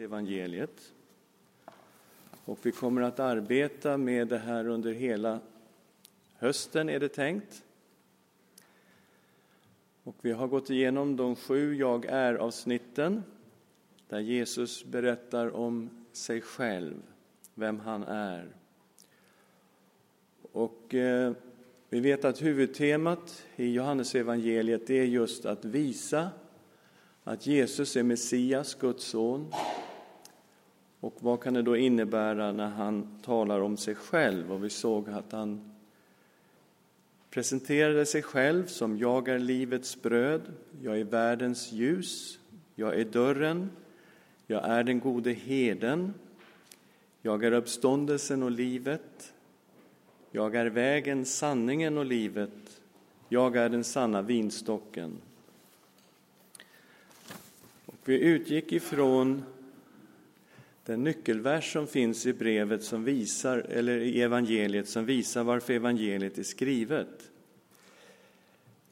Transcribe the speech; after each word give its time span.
evangeliet. 0.00 0.92
Och 2.44 2.58
vi 2.62 2.72
kommer 2.72 3.02
att 3.02 3.20
arbeta 3.20 3.96
med 3.96 4.28
det 4.28 4.38
här 4.38 4.68
under 4.68 4.92
hela 4.92 5.40
hösten, 6.34 6.88
är 6.88 7.00
det 7.00 7.08
tänkt. 7.08 7.64
Och 10.04 10.16
vi 10.20 10.32
har 10.32 10.46
gått 10.46 10.70
igenom 10.70 11.16
de 11.16 11.36
sju 11.36 11.74
Jag 11.74 12.04
är-avsnitten 12.04 13.22
där 14.08 14.18
Jesus 14.18 14.84
berättar 14.84 15.56
om 15.56 15.90
sig 16.12 16.40
själv, 16.40 17.02
vem 17.54 17.80
han 17.80 18.02
är. 18.02 18.48
Och 20.52 20.94
eh, 20.94 21.32
vi 21.88 22.00
vet 22.00 22.24
att 22.24 22.42
huvudtemat 22.42 23.46
i 23.56 23.72
Johannesevangeliet 23.72 24.90
är 24.90 25.04
just 25.04 25.44
att 25.44 25.64
visa 25.64 26.30
att 27.24 27.46
Jesus 27.46 27.96
är 27.96 28.02
Messias, 28.02 28.74
Guds 28.74 29.04
son. 29.04 29.52
Och 31.00 31.14
vad 31.20 31.40
kan 31.40 31.54
det 31.54 31.62
då 31.62 31.76
innebära 31.76 32.52
när 32.52 32.68
han 32.68 33.18
talar 33.22 33.60
om 33.60 33.76
sig 33.76 33.94
själv? 33.94 34.52
Och 34.52 34.64
vi 34.64 34.70
såg 34.70 35.10
att 35.10 35.32
han 35.32 35.72
presenterade 37.30 38.06
sig 38.06 38.22
själv 38.22 38.66
som 38.66 38.98
jag 38.98 39.28
är 39.28 39.38
livets 39.38 40.02
bröd, 40.02 40.42
jag 40.82 41.00
är 41.00 41.04
världens 41.04 41.72
ljus, 41.72 42.38
jag 42.74 43.00
är 43.00 43.04
dörren, 43.04 43.70
jag 44.46 44.64
är 44.68 44.84
den 44.84 45.00
gode 45.00 45.32
herden, 45.32 46.14
jag 47.22 47.44
är 47.44 47.52
uppståndelsen 47.52 48.42
och 48.42 48.50
livet, 48.50 49.32
jag 50.30 50.54
är 50.54 50.66
vägen, 50.66 51.24
sanningen 51.24 51.98
och 51.98 52.06
livet, 52.06 52.80
jag 53.28 53.56
är 53.56 53.68
den 53.68 53.84
sanna 53.84 54.22
vinstocken. 54.22 55.18
Vi 58.04 58.20
utgick 58.20 58.72
ifrån 58.72 59.44
den 60.88 61.04
nyckelvers 61.04 61.72
som 61.72 61.86
finns 61.86 62.26
i 62.26 62.32
brevet 62.32 62.82
som 62.82 63.04
visar, 63.04 63.58
eller 63.58 63.98
i 63.98 64.22
evangeliet 64.22 64.88
som 64.88 65.04
visar 65.04 65.44
varför 65.44 65.72
evangeliet 65.72 66.38
är 66.38 66.42
skrivet. 66.42 67.30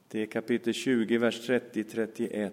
Det 0.08 0.22
är 0.22 0.26
kapitel 0.26 0.72
20, 0.72 1.18
vers 1.18 1.48
30-31. 1.48 2.50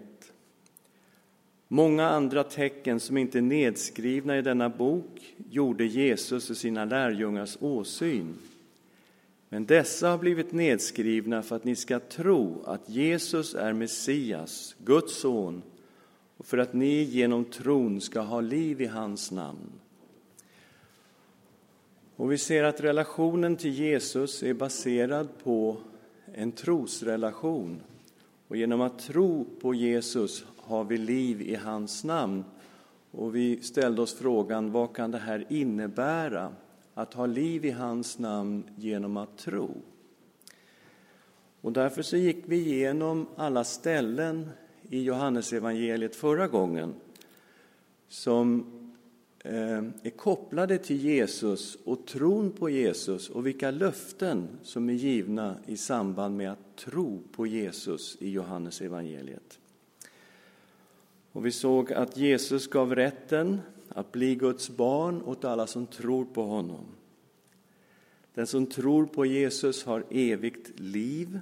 Många 1.67 2.09
andra 2.09 2.43
tecken 2.43 2.99
som 2.99 3.17
inte 3.17 3.37
är 3.37 3.41
nedskrivna 3.41 4.37
i 4.37 4.41
denna 4.41 4.69
bok 4.69 5.35
gjorde 5.49 5.85
Jesus 5.85 6.49
och 6.49 6.57
sina 6.57 6.85
lärjungars 6.85 7.57
åsyn. 7.59 8.33
Men 9.49 9.65
dessa 9.65 10.09
har 10.09 10.17
blivit 10.17 10.51
nedskrivna 10.51 11.43
för 11.43 11.55
att 11.55 11.63
ni 11.63 11.75
ska 11.75 11.99
tro 11.99 12.63
att 12.65 12.89
Jesus 12.89 13.55
är 13.55 13.73
Messias, 13.73 14.75
Guds 14.85 15.15
son, 15.15 15.61
och 16.37 16.45
för 16.45 16.57
att 16.57 16.73
ni 16.73 17.03
genom 17.03 17.45
tron 17.45 18.01
ska 18.01 18.21
ha 18.21 18.41
liv 18.41 18.81
i 18.81 18.85
hans 18.85 19.31
namn. 19.31 19.71
Och 22.15 22.31
vi 22.31 22.37
ser 22.37 22.63
att 22.63 22.81
relationen 22.81 23.55
till 23.55 23.73
Jesus 23.73 24.43
är 24.43 24.53
baserad 24.53 25.27
på 25.43 25.77
en 26.33 26.51
trosrelation. 26.51 27.79
Och 28.47 28.57
genom 28.57 28.81
att 28.81 28.99
tro 28.99 29.45
på 29.61 29.73
Jesus 29.73 30.45
har 30.57 30.83
vi 30.83 30.97
liv 30.97 31.41
i 31.41 31.55
hans 31.55 32.03
namn. 32.03 32.43
Och 33.11 33.35
vi 33.35 33.61
ställde 33.61 34.01
oss 34.01 34.13
frågan, 34.13 34.71
vad 34.71 34.95
kan 34.95 35.11
det 35.11 35.17
här 35.17 35.45
innebära? 35.49 36.51
Att 36.93 37.13
ha 37.13 37.25
liv 37.25 37.65
i 37.65 37.71
hans 37.71 38.19
namn 38.19 38.63
genom 38.75 39.17
att 39.17 39.37
tro. 39.37 39.69
Och 41.61 41.71
därför 41.71 42.01
så 42.01 42.17
gick 42.17 42.43
vi 42.45 42.55
igenom 42.55 43.27
alla 43.35 43.63
ställen 43.63 44.49
i 44.89 45.03
Johannesevangeliet 45.03 46.15
förra 46.15 46.47
gången 46.47 46.93
som 48.07 48.65
eh, 49.39 49.83
är 50.03 50.17
kopplade 50.17 50.77
till 50.77 50.97
Jesus 50.97 51.77
och 51.83 52.05
tron 52.05 52.51
på 52.51 52.69
Jesus 52.69 53.29
och 53.29 53.47
vilka 53.47 53.71
löften 53.71 54.47
som 54.63 54.89
är 54.89 54.93
givna 54.93 55.57
i 55.65 55.77
samband 55.77 56.37
med 56.37 56.51
att 56.51 56.75
tro 56.75 57.21
på 57.31 57.47
Jesus 57.47 58.17
i 58.19 58.29
Johannesevangeliet. 58.29 59.59
Och 61.31 61.45
vi 61.45 61.51
såg 61.51 61.93
att 61.93 62.17
Jesus 62.17 62.67
gav 62.67 62.95
rätten 62.95 63.61
att 63.89 64.11
bli 64.11 64.35
Guds 64.35 64.69
barn 64.69 65.21
åt 65.21 65.45
alla 65.45 65.67
som 65.67 65.87
tror 65.87 66.25
på 66.25 66.43
honom. 66.43 66.85
Den 68.33 68.47
som 68.47 68.65
tror 68.65 69.05
på 69.05 69.25
Jesus 69.25 69.83
har 69.83 70.05
evigt 70.09 70.79
liv 70.79 71.39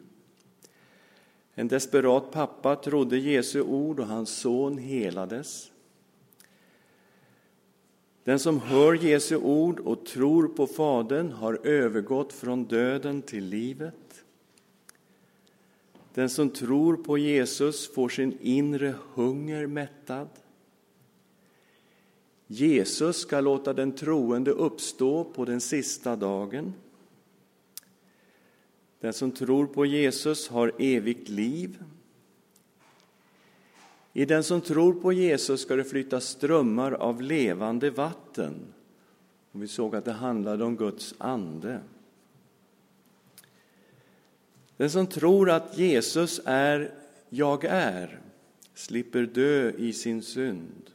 en 1.56 1.68
desperat 1.68 2.32
pappa 2.32 2.76
trodde 2.76 3.18
Jesu 3.18 3.62
ord 3.62 4.00
och 4.00 4.08
hans 4.08 4.30
son 4.30 4.78
helades. 4.78 5.72
Den 8.24 8.40
som 8.40 8.60
hör 8.60 8.94
Jesu 8.94 9.36
ord 9.36 9.80
och 9.80 10.06
tror 10.06 10.48
på 10.48 10.68
Fadern 10.68 11.32
har 11.32 11.68
övergått 11.68 12.34
från 12.34 12.66
döden 12.66 13.22
till 13.22 13.46
livet. 13.46 14.24
Den 16.14 16.30
som 16.30 16.50
tror 16.50 16.98
på 16.98 17.18
Jesus 17.18 17.94
får 17.94 18.10
sin 18.10 18.38
inre 18.42 18.94
hunger 19.14 19.68
mättad. 19.68 20.30
Jesus 22.48 23.18
ska 23.18 23.42
låta 23.42 23.74
den 23.74 23.92
troende 23.92 24.52
uppstå 24.52 25.24
på 25.24 25.46
den 25.46 25.62
sista 25.62 26.16
dagen. 26.16 26.74
Den 29.02 29.14
som 29.14 29.32
tror 29.32 29.68
på 29.68 29.86
Jesus 29.86 30.48
har 30.48 30.72
evigt 30.80 31.30
liv. 31.30 31.84
I 34.14 34.26
den 34.26 34.44
som 34.44 34.62
tror 34.62 34.94
på 34.94 35.14
Jesus 35.14 35.62
ska 35.62 35.76
det 35.76 35.84
flyta 35.84 36.20
strömmar 36.20 36.92
av 36.92 37.22
levande 37.22 37.90
vatten. 37.90 38.54
Och 39.52 39.64
vi 39.64 39.68
såg 39.68 39.96
att 39.96 40.06
det 40.06 40.12
handlade 40.12 40.64
om 40.64 40.76
Guds 40.76 41.16
ande. 41.18 41.80
Den 44.78 44.90
som 44.90 45.08
tror 45.08 45.50
att 45.50 45.78
Jesus 45.78 46.42
är 46.46 46.94
jag 47.30 47.66
är 47.66 48.20
slipper 48.74 49.24
dö 49.24 49.72
i 49.72 49.94
sin 49.94 50.22
synd. 50.24 50.90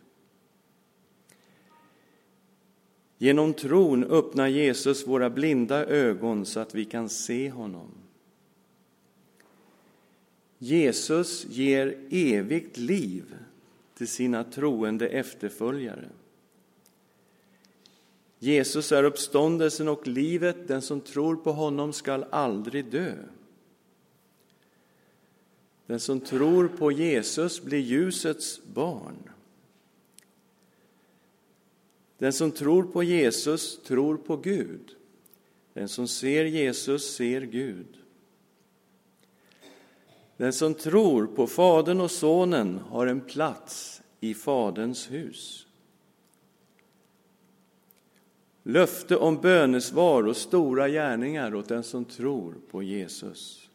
Genom 3.18 3.54
tron 3.54 4.04
öppnar 4.04 4.48
Jesus 4.48 5.06
våra 5.06 5.30
blinda 5.30 5.86
ögon 5.86 6.46
så 6.46 6.60
att 6.60 6.74
vi 6.74 6.84
kan 6.84 7.08
se 7.08 7.50
honom. 7.50 7.90
Jesus 10.58 11.46
ger 11.48 11.98
evigt 12.10 12.76
liv 12.76 13.36
till 13.94 14.08
sina 14.08 14.44
troende 14.44 15.08
efterföljare. 15.08 16.08
Jesus 18.38 18.92
är 18.92 19.04
uppståndelsen 19.04 19.88
och 19.88 20.06
livet, 20.06 20.68
den 20.68 20.82
som 20.82 21.00
tror 21.00 21.36
på 21.36 21.52
honom 21.52 21.92
skall 21.92 22.24
aldrig 22.30 22.84
dö. 22.84 23.14
Den 25.86 26.00
som 26.00 26.20
tror 26.20 26.68
på 26.68 26.92
Jesus 26.92 27.62
blir 27.62 27.78
ljusets 27.78 28.60
barn. 28.74 29.30
Den 32.18 32.32
som 32.32 32.50
tror 32.50 32.82
på 32.82 33.02
Jesus 33.02 33.82
tror 33.82 34.16
på 34.16 34.36
Gud. 34.36 34.96
Den 35.72 35.88
som 35.88 36.08
ser 36.08 36.44
Jesus 36.44 37.14
ser 37.14 37.40
Gud. 37.40 37.98
Den 40.36 40.52
som 40.52 40.74
tror 40.74 41.26
på 41.26 41.46
Fadern 41.46 42.00
och 42.00 42.10
Sonen 42.10 42.78
har 42.78 43.06
en 43.06 43.20
plats 43.20 44.02
i 44.20 44.34
Faderns 44.34 45.10
hus. 45.10 45.66
Löfte 48.62 49.16
om 49.16 49.36
bönesvar 49.36 50.26
och 50.26 50.36
stora 50.36 50.88
gärningar 50.88 51.54
åt 51.54 51.68
den 51.68 51.82
som 51.82 52.04
tror 52.04 52.54
på 52.70 52.82
Jesus. 52.82 53.65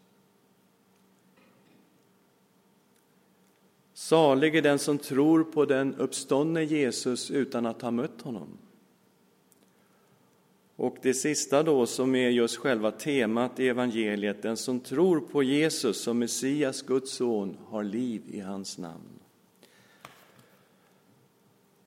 Salig 4.12 4.56
är 4.56 4.62
den 4.62 4.80
som 4.80 4.98
tror 4.98 5.44
på 5.44 5.66
den 5.66 5.96
uppståndne 5.96 6.64
Jesus 6.64 7.32
utan 7.32 7.66
att 7.66 7.82
ha 7.82 7.92
mött 7.92 8.22
honom. 8.22 8.58
Och 10.76 10.98
det 11.02 11.14
sista 11.14 11.64
då 11.64 11.86
som 11.86 12.16
är 12.16 12.30
just 12.30 12.58
själva 12.58 12.92
temat 12.92 13.60
i 13.60 13.68
evangeliet, 13.68 14.42
den 14.42 14.58
som 14.58 14.80
tror 14.80 15.20
på 15.20 15.44
Jesus 15.44 16.02
som 16.02 16.20
Messias, 16.20 16.82
Guds 16.82 17.12
son, 17.12 17.58
har 17.66 17.84
liv 17.84 18.22
i 18.28 18.40
hans 18.40 18.78
namn. 18.78 19.20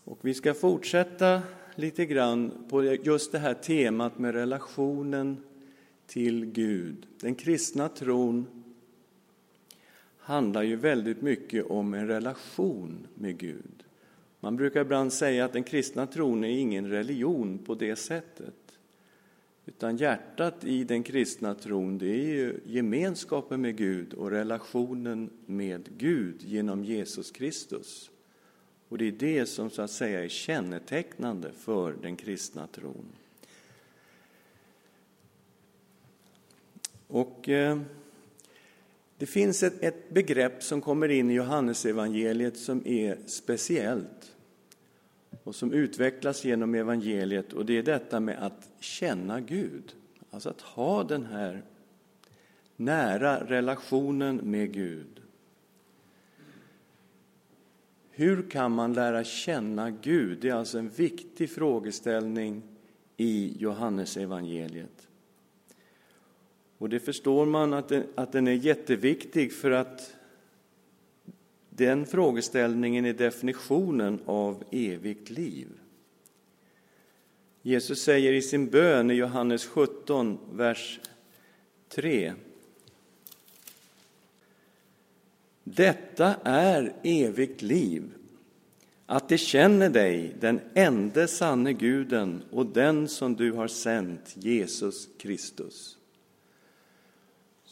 Och 0.04 0.18
vi 0.20 0.34
ska 0.34 0.54
fortsätta 0.54 1.42
lite 1.74 2.06
grann 2.06 2.66
på 2.70 2.84
just 2.84 3.32
det 3.32 3.38
här 3.38 3.54
temat 3.54 4.18
med 4.18 4.34
relationen 4.34 5.36
till 6.06 6.44
Gud. 6.46 7.06
Den 7.20 7.34
kristna 7.34 7.88
tron 7.88 8.46
handlar 10.24 10.62
ju 10.62 10.76
väldigt 10.76 11.22
mycket 11.22 11.66
om 11.66 11.94
en 11.94 12.06
relation 12.06 13.06
med 13.14 13.38
Gud. 13.38 13.84
Man 14.40 14.56
brukar 14.56 14.80
ibland 14.80 15.12
säga 15.12 15.44
att 15.44 15.52
den 15.52 15.64
kristna 15.64 16.06
tron 16.06 16.44
är 16.44 16.48
ingen 16.48 16.90
religion 16.90 17.58
på 17.58 17.74
det 17.74 17.96
sättet. 17.96 18.78
Utan 19.66 19.96
hjärtat 19.96 20.64
i 20.64 20.84
den 20.84 21.02
kristna 21.02 21.54
tron, 21.54 21.98
det 21.98 22.06
är 22.06 22.34
ju 22.34 22.60
gemenskapen 22.66 23.60
med 23.60 23.76
Gud 23.76 24.14
och 24.14 24.30
relationen 24.30 25.30
med 25.46 25.88
Gud 25.98 26.42
genom 26.42 26.84
Jesus 26.84 27.30
Kristus. 27.30 28.10
Och 28.88 28.98
det 28.98 29.04
är 29.04 29.12
det 29.12 29.46
som 29.46 29.70
så 29.70 29.82
att 29.82 29.90
säga 29.90 30.24
är 30.24 30.28
kännetecknande 30.28 31.52
för 31.52 31.94
den 32.02 32.16
kristna 32.16 32.66
tron. 32.66 33.06
Och 37.08 37.48
eh, 37.48 37.78
det 39.18 39.26
finns 39.26 39.62
ett, 39.62 39.82
ett 39.82 40.10
begrepp 40.10 40.62
som 40.62 40.80
kommer 40.80 41.08
in 41.08 41.30
i 41.30 41.34
Johannesevangeliet 41.34 42.56
som 42.56 42.86
är 42.86 43.18
speciellt 43.26 44.34
och 45.44 45.54
som 45.54 45.72
utvecklas 45.72 46.44
genom 46.44 46.74
evangeliet 46.74 47.52
och 47.52 47.66
det 47.66 47.78
är 47.78 47.82
detta 47.82 48.20
med 48.20 48.46
att 48.46 48.68
känna 48.80 49.40
Gud. 49.40 49.94
Alltså 50.30 50.48
att 50.48 50.60
ha 50.60 51.04
den 51.04 51.24
här 51.24 51.62
nära 52.76 53.44
relationen 53.44 54.36
med 54.36 54.72
Gud. 54.72 55.20
Hur 58.10 58.50
kan 58.50 58.72
man 58.72 58.92
lära 58.92 59.24
känna 59.24 59.90
Gud? 59.90 60.38
Det 60.40 60.48
är 60.48 60.54
alltså 60.54 60.78
en 60.78 60.88
viktig 60.88 61.50
frågeställning 61.50 62.62
i 63.16 63.56
Johannesevangeliet. 63.58 65.03
Och 66.84 66.90
det 66.90 67.00
förstår 67.00 67.46
man 67.46 67.72
att 67.72 67.88
den, 67.88 68.06
att 68.14 68.32
den 68.32 68.48
är 68.48 68.52
jätteviktig 68.52 69.52
för 69.52 69.70
att 69.70 70.16
den 71.70 72.06
frågeställningen 72.06 73.04
är 73.04 73.12
definitionen 73.12 74.20
av 74.26 74.64
evigt 74.70 75.30
liv. 75.30 75.68
Jesus 77.62 78.02
säger 78.02 78.32
i 78.32 78.42
sin 78.42 78.70
bön 78.70 79.10
i 79.10 79.14
Johannes 79.14 79.66
17, 79.66 80.38
vers 80.52 81.00
3. 81.88 82.32
Detta 85.64 86.34
är 86.44 86.92
evigt 87.02 87.62
liv, 87.62 88.02
att 89.06 89.28
de 89.28 89.38
känner 89.38 89.90
dig, 89.90 90.36
den 90.40 90.60
enda 90.74 91.26
sanne 91.26 91.72
guden 91.72 92.42
och 92.50 92.66
den 92.66 93.08
som 93.08 93.34
du 93.34 93.52
har 93.52 93.68
sänt, 93.68 94.36
Jesus 94.36 95.08
Kristus. 95.18 95.98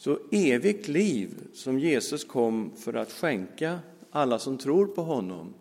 Så 0.03 0.19
evigt 0.31 0.87
liv 0.87 1.29
som 1.53 1.79
Jesus 1.79 2.23
kom 2.23 2.71
för 2.77 2.93
att 2.93 3.11
skänka 3.11 3.79
alla 4.11 4.39
som 4.39 4.57
tror 4.57 4.87
på 4.87 5.01
honom, 5.01 5.53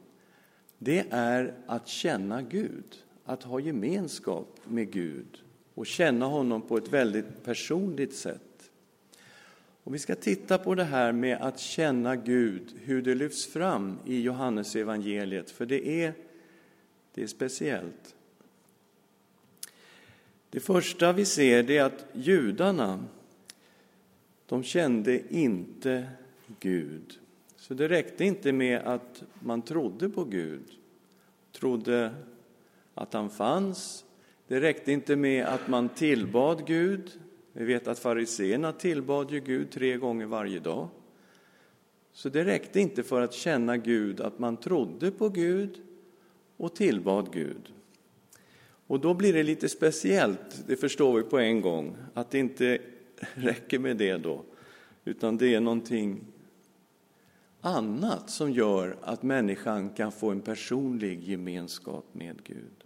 det 0.78 1.04
är 1.10 1.54
att 1.66 1.88
känna 1.88 2.42
Gud, 2.42 3.04
att 3.24 3.42
ha 3.42 3.60
gemenskap 3.60 4.60
med 4.64 4.90
Gud 4.90 5.42
och 5.74 5.86
känna 5.86 6.26
honom 6.26 6.62
på 6.62 6.76
ett 6.76 6.92
väldigt 6.92 7.44
personligt 7.44 8.14
sätt. 8.14 8.70
Och 9.84 9.94
vi 9.94 9.98
ska 9.98 10.14
titta 10.14 10.58
på 10.58 10.74
det 10.74 10.84
här 10.84 11.12
med 11.12 11.38
att 11.40 11.60
känna 11.60 12.16
Gud, 12.16 12.74
hur 12.84 13.02
det 13.02 13.14
lyfts 13.14 13.46
fram 13.46 13.98
i 14.06 14.20
Johannes 14.20 14.76
evangeliet, 14.76 15.50
för 15.50 15.66
det 15.66 15.88
är, 16.04 16.14
det 17.14 17.22
är 17.22 17.26
speciellt. 17.26 18.14
Det 20.50 20.60
första 20.60 21.12
vi 21.12 21.24
ser 21.24 21.70
är 21.70 21.82
att 21.82 22.04
judarna, 22.12 23.04
de 24.52 24.62
kände 24.62 25.34
inte 25.34 26.06
Gud. 26.60 27.18
Så 27.56 27.74
det 27.74 27.88
räckte 27.88 28.24
inte 28.24 28.52
med 28.52 28.80
att 28.80 29.22
man 29.40 29.62
trodde 29.62 30.08
på 30.08 30.24
Gud, 30.24 30.62
trodde 31.52 32.14
att 32.94 33.14
han 33.14 33.30
fanns. 33.30 34.04
Det 34.48 34.60
räckte 34.60 34.92
inte 34.92 35.16
med 35.16 35.46
att 35.46 35.68
man 35.68 35.88
tillbad 35.88 36.66
Gud. 36.66 37.10
Vi 37.52 37.64
vet 37.64 37.88
att 37.88 37.98
fariseerna 37.98 38.72
tillbad 38.72 39.30
ju 39.30 39.40
Gud 39.40 39.70
tre 39.70 39.96
gånger 39.96 40.26
varje 40.26 40.60
dag. 40.60 40.88
Så 42.12 42.28
det 42.28 42.44
räckte 42.44 42.80
inte 42.80 43.02
för 43.02 43.20
att 43.20 43.34
känna 43.34 43.76
Gud 43.76 44.20
att 44.20 44.38
man 44.38 44.56
trodde 44.56 45.10
på 45.10 45.28
Gud 45.28 45.80
och 46.56 46.74
tillbad 46.74 47.32
Gud. 47.32 47.72
Och 48.86 49.00
då 49.00 49.14
blir 49.14 49.32
det 49.32 49.42
lite 49.42 49.68
speciellt, 49.68 50.64
det 50.66 50.76
förstår 50.76 51.16
vi 51.16 51.22
på 51.22 51.38
en 51.38 51.60
gång, 51.60 51.96
att 52.14 52.30
det 52.30 52.38
inte 52.38 52.78
räcker 53.34 53.78
med 53.78 53.96
det 53.96 54.16
då, 54.16 54.44
utan 55.04 55.36
det 55.36 55.54
är 55.54 55.60
någonting 55.60 56.24
annat 57.60 58.30
som 58.30 58.52
gör 58.52 58.96
att 59.02 59.22
människan 59.22 59.90
kan 59.90 60.12
få 60.12 60.30
en 60.30 60.40
personlig 60.40 61.22
gemenskap 61.22 62.04
med 62.12 62.44
Gud. 62.44 62.84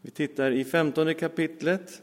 Vi 0.00 0.10
tittar 0.10 0.50
i 0.50 0.64
femtonde 0.64 1.14
kapitlet. 1.14 2.02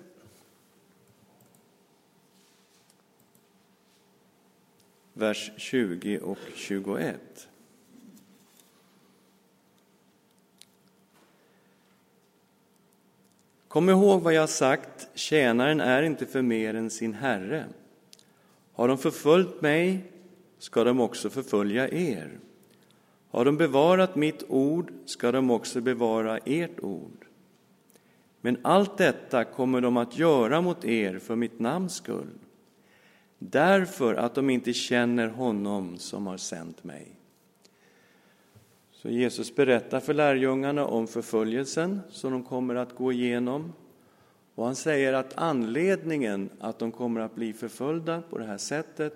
Vers 5.13 5.51
20 5.57 6.19
och 6.19 6.38
21. 6.55 7.47
Kom 13.68 13.90
ihåg 13.90 14.22
vad 14.22 14.34
jag 14.34 14.42
har 14.42 14.48
sagt, 14.48 15.08
tjänaren 15.14 15.81
är 15.81 16.04
inte 16.04 16.25
för 16.25 16.42
mer 16.42 16.74
än 16.74 16.90
sin 16.90 17.14
herre. 17.14 17.66
Har 18.74 18.88
de 18.88 18.98
förföljt 18.98 19.62
mig 19.62 20.04
ska 20.60 20.84
de 20.84 21.00
också 21.00 21.30
förfölja 21.30 21.90
er. 21.90 22.40
Har 23.30 23.46
de 23.46 23.58
bevarat 23.58 24.16
mitt 24.16 24.44
ord 24.48 24.92
ska 25.06 25.31
de 25.31 25.52
också 25.52 25.81
bevara 25.81 26.38
ert 26.38 26.80
ord. 26.80 27.25
Men 28.42 28.58
allt 28.62 28.98
detta 28.98 29.44
kommer 29.44 29.81
de 29.81 29.98
att 29.98 30.18
göra 30.18 30.62
mot 30.62 30.86
er 30.86 31.19
för 31.19 31.36
mitt 31.36 31.60
namns 31.60 31.96
skull, 31.96 32.40
därför 33.40 34.16
att 34.16 34.36
de 34.36 34.50
inte 34.50 34.74
känner 34.74 35.28
honom 35.28 35.98
som 35.98 36.28
har 36.28 36.38
sänt 36.38 36.84
mig. 36.84 37.17
Så 39.01 39.09
Jesus 39.09 39.55
berättar 39.55 39.99
för 39.99 40.13
lärjungarna 40.13 40.85
om 40.85 41.07
förföljelsen 41.07 41.99
som 42.09 42.31
de 42.31 42.44
kommer 42.44 42.75
att 42.75 42.95
gå 42.95 43.11
igenom 43.11 43.73
och 44.55 44.65
han 44.65 44.75
säger 44.75 45.13
att 45.13 45.33
anledningen 45.38 46.49
att 46.59 46.79
de 46.79 46.91
kommer 46.91 47.21
att 47.21 47.35
bli 47.35 47.53
förföljda 47.53 48.21
på 48.21 48.38
det 48.38 48.45
här 48.45 48.57
sättet, 48.57 49.13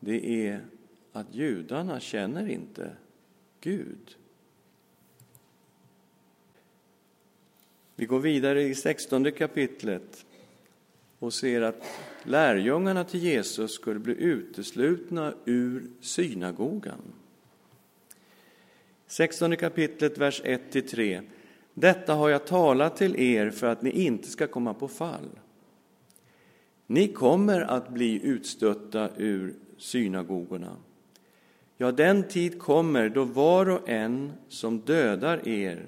det 0.00 0.46
är 0.46 0.60
att 1.12 1.34
judarna 1.34 2.00
känner 2.00 2.48
inte 2.48 2.90
Gud. 3.60 4.16
Vi 7.96 8.06
går 8.06 8.20
vidare 8.20 8.62
i 8.62 8.74
16 8.74 9.32
kapitlet 9.32 10.26
och 11.18 11.34
ser 11.34 11.62
att 11.62 11.84
lärjungarna 12.22 13.04
till 13.04 13.20
Jesus 13.20 13.74
skulle 13.74 14.00
bli 14.00 14.14
uteslutna 14.14 15.34
ur 15.44 15.90
synagogan. 16.00 17.21
16 19.12 19.56
kapitlet, 19.56 20.18
vers 20.18 20.42
1-3. 20.42 21.22
Detta 21.74 22.14
har 22.14 22.28
jag 22.28 22.46
talat 22.46 22.96
till 22.96 23.20
er 23.20 23.50
för 23.50 23.66
att 23.66 23.82
ni 23.82 23.90
inte 23.90 24.28
ska 24.28 24.46
komma 24.46 24.74
på 24.74 24.88
fall. 24.88 25.28
Ni 26.86 27.08
kommer 27.08 27.60
att 27.60 27.88
bli 27.88 28.20
utstötta 28.24 29.08
ur 29.16 29.54
synagogorna. 29.76 30.76
Ja, 31.76 31.92
den 31.92 32.28
tid 32.28 32.58
kommer 32.58 33.08
då 33.08 33.24
var 33.24 33.68
och 33.68 33.88
en 33.88 34.32
som 34.48 34.80
dödar 34.80 35.48
er 35.48 35.86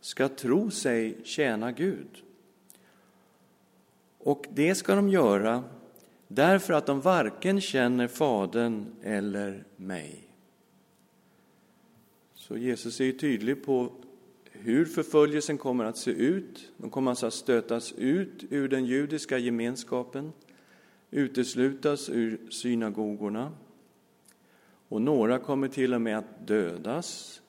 ska 0.00 0.28
tro 0.28 0.70
sig 0.70 1.16
tjäna 1.24 1.72
Gud. 1.72 2.22
Och 4.18 4.46
det 4.50 4.74
ska 4.74 4.94
de 4.94 5.08
göra 5.08 5.64
därför 6.28 6.74
att 6.74 6.86
de 6.86 7.00
varken 7.00 7.60
känner 7.60 8.08
Fadern 8.08 8.86
eller 9.02 9.64
mig. 9.76 10.25
Så 12.48 12.56
Jesus 12.56 13.00
är 13.00 13.04
ju 13.04 13.12
tydlig 13.12 13.64
på 13.64 13.92
hur 14.52 14.84
förföljelsen 14.84 15.58
kommer 15.58 15.84
att 15.84 15.96
se 15.96 16.10
ut. 16.10 16.72
De 16.76 16.90
kommer 16.90 17.10
alltså 17.10 17.26
att 17.26 17.34
stötas 17.34 17.92
ut 17.92 18.44
ur 18.50 18.68
den 18.68 18.84
judiska 18.84 19.38
gemenskapen, 19.38 20.32
uteslutas 21.10 22.08
ur 22.08 22.40
synagogorna. 22.50 23.52
Och 24.88 25.02
några 25.02 25.38
kommer 25.38 25.68
till 25.68 25.94
och 25.94 26.00
med 26.00 26.18
att 26.18 26.46
dödas. 26.46 27.40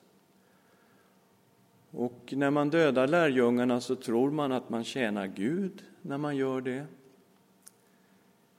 Och 1.90 2.34
när 2.36 2.50
man 2.50 2.70
dödar 2.70 3.08
lärjungarna 3.08 3.80
så 3.80 3.96
tror 3.96 4.30
man 4.30 4.52
att 4.52 4.70
man 4.70 4.84
tjänar 4.84 5.26
Gud 5.26 5.84
när 6.02 6.18
man 6.18 6.36
gör 6.36 6.60
det. 6.60 6.86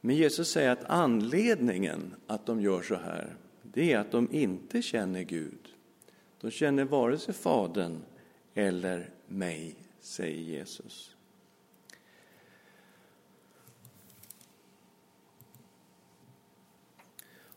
Men 0.02 0.16
Jesus 0.16 0.50
säger 0.50 0.70
att 0.70 0.84
anledningen 0.84 2.16
att 2.28 2.46
de 2.46 2.62
gör 2.62 2.82
så 2.82 2.96
här, 2.96 3.36
det 3.64 3.94
är 3.94 4.00
att 4.00 4.12
de 4.12 4.28
inte 4.32 4.82
känner 4.82 5.22
Gud. 5.24 5.76
De 6.42 6.52
känner 6.52 6.84
vare 6.84 7.18
sig 7.18 7.34
Fadern 7.34 8.02
eller 8.54 9.10
mig, 9.28 9.76
säger 10.00 10.42
Jesus. 10.42 11.16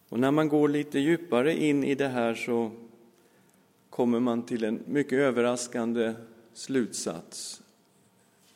Och 0.09 0.21
när 0.21 0.31
man 0.31 0.49
går 0.49 0.69
lite 0.69 0.99
djupare 0.99 1.57
in 1.57 1.85
i 1.85 1.95
det 1.95 2.09
här 2.09 2.35
så 2.35 2.71
kommer 3.91 4.21
man 4.21 4.43
till 4.43 4.65
en 4.65 4.83
mycket 4.87 5.19
överraskande 5.19 6.15
slutsats 6.53 7.63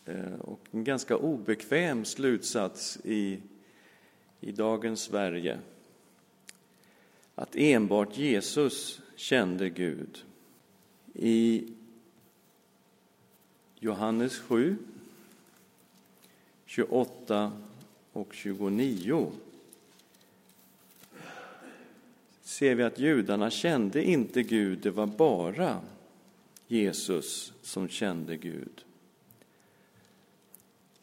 eh, 0.05 0.35
och 0.41 0.61
en 0.71 0.85
ganska 0.85 1.17
obekväm 1.17 2.05
slutsats 2.05 2.99
i, 3.05 3.39
i 4.41 4.53
dagens 4.53 5.01
Sverige. 5.01 5.59
Att 7.35 7.57
enbart 7.57 8.19
Jesus 8.19 9.01
kände 9.17 9.71
Gud. 9.71 10.25
I 11.15 11.65
Johannes 13.81 14.39
7, 14.39 14.77
28 16.65 17.53
och 18.13 18.35
29 18.35 19.33
ser 22.43 22.75
vi 22.75 22.83
att 22.83 22.99
judarna 22.99 23.51
kände 23.51 24.05
inte 24.05 24.43
Gud, 24.43 24.79
det 24.79 24.91
var 24.91 25.07
bara 25.07 25.81
Jesus 26.67 27.53
som 27.63 27.89
kände 27.89 28.37
Gud. 28.37 28.85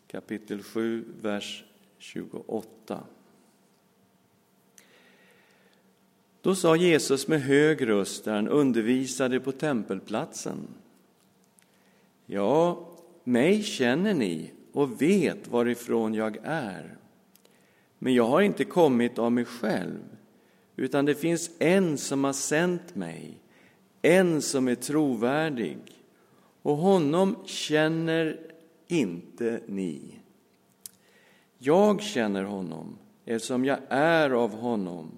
Kapitel 0.07 0.63
7, 0.63 1.05
vers 1.21 1.63
28. 1.97 3.03
Då 6.43 6.55
sa 6.55 6.75
Jesus 6.75 7.27
med 7.27 7.41
hög 7.41 7.87
röst 7.87 8.25
där 8.25 8.35
han 8.35 8.47
undervisade 8.47 9.39
på 9.39 9.51
tempelplatsen. 9.51 10.67
Ja, 12.25 12.87
mig 13.23 13.63
känner 13.63 14.13
ni 14.13 14.51
och 14.73 15.01
vet 15.01 15.47
varifrån 15.47 16.13
jag 16.13 16.37
är. 16.43 16.97
Men 17.99 18.13
jag 18.13 18.25
har 18.25 18.41
inte 18.41 18.63
kommit 18.63 19.19
av 19.19 19.31
mig 19.31 19.45
själv, 19.45 19.99
utan 20.75 21.05
det 21.05 21.15
finns 21.15 21.51
en 21.59 21.97
som 21.97 22.23
har 22.23 22.33
sänt 22.33 22.95
mig, 22.95 23.37
en 24.01 24.41
som 24.41 24.67
är 24.67 24.75
trovärdig, 24.75 25.77
och 26.61 26.77
honom 26.77 27.35
känner 27.45 28.39
inte 28.87 29.61
ni. 29.67 30.19
Jag 31.57 32.01
känner 32.01 32.43
honom 32.43 32.97
eftersom 33.25 33.65
jag 33.65 33.79
är 33.89 34.29
av 34.29 34.51
honom 34.51 35.11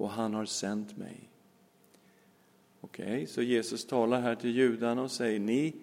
och 0.00 0.10
han 0.10 0.34
har 0.34 0.44
sänt 0.44 0.96
mig. 0.96 1.28
Okej, 2.80 3.04
okay, 3.04 3.26
så 3.26 3.42
Jesus 3.42 3.86
talar 3.86 4.20
här 4.20 4.34
till 4.34 4.50
judarna 4.50 5.02
och 5.02 5.10
säger 5.10 5.40
ni 5.40 5.74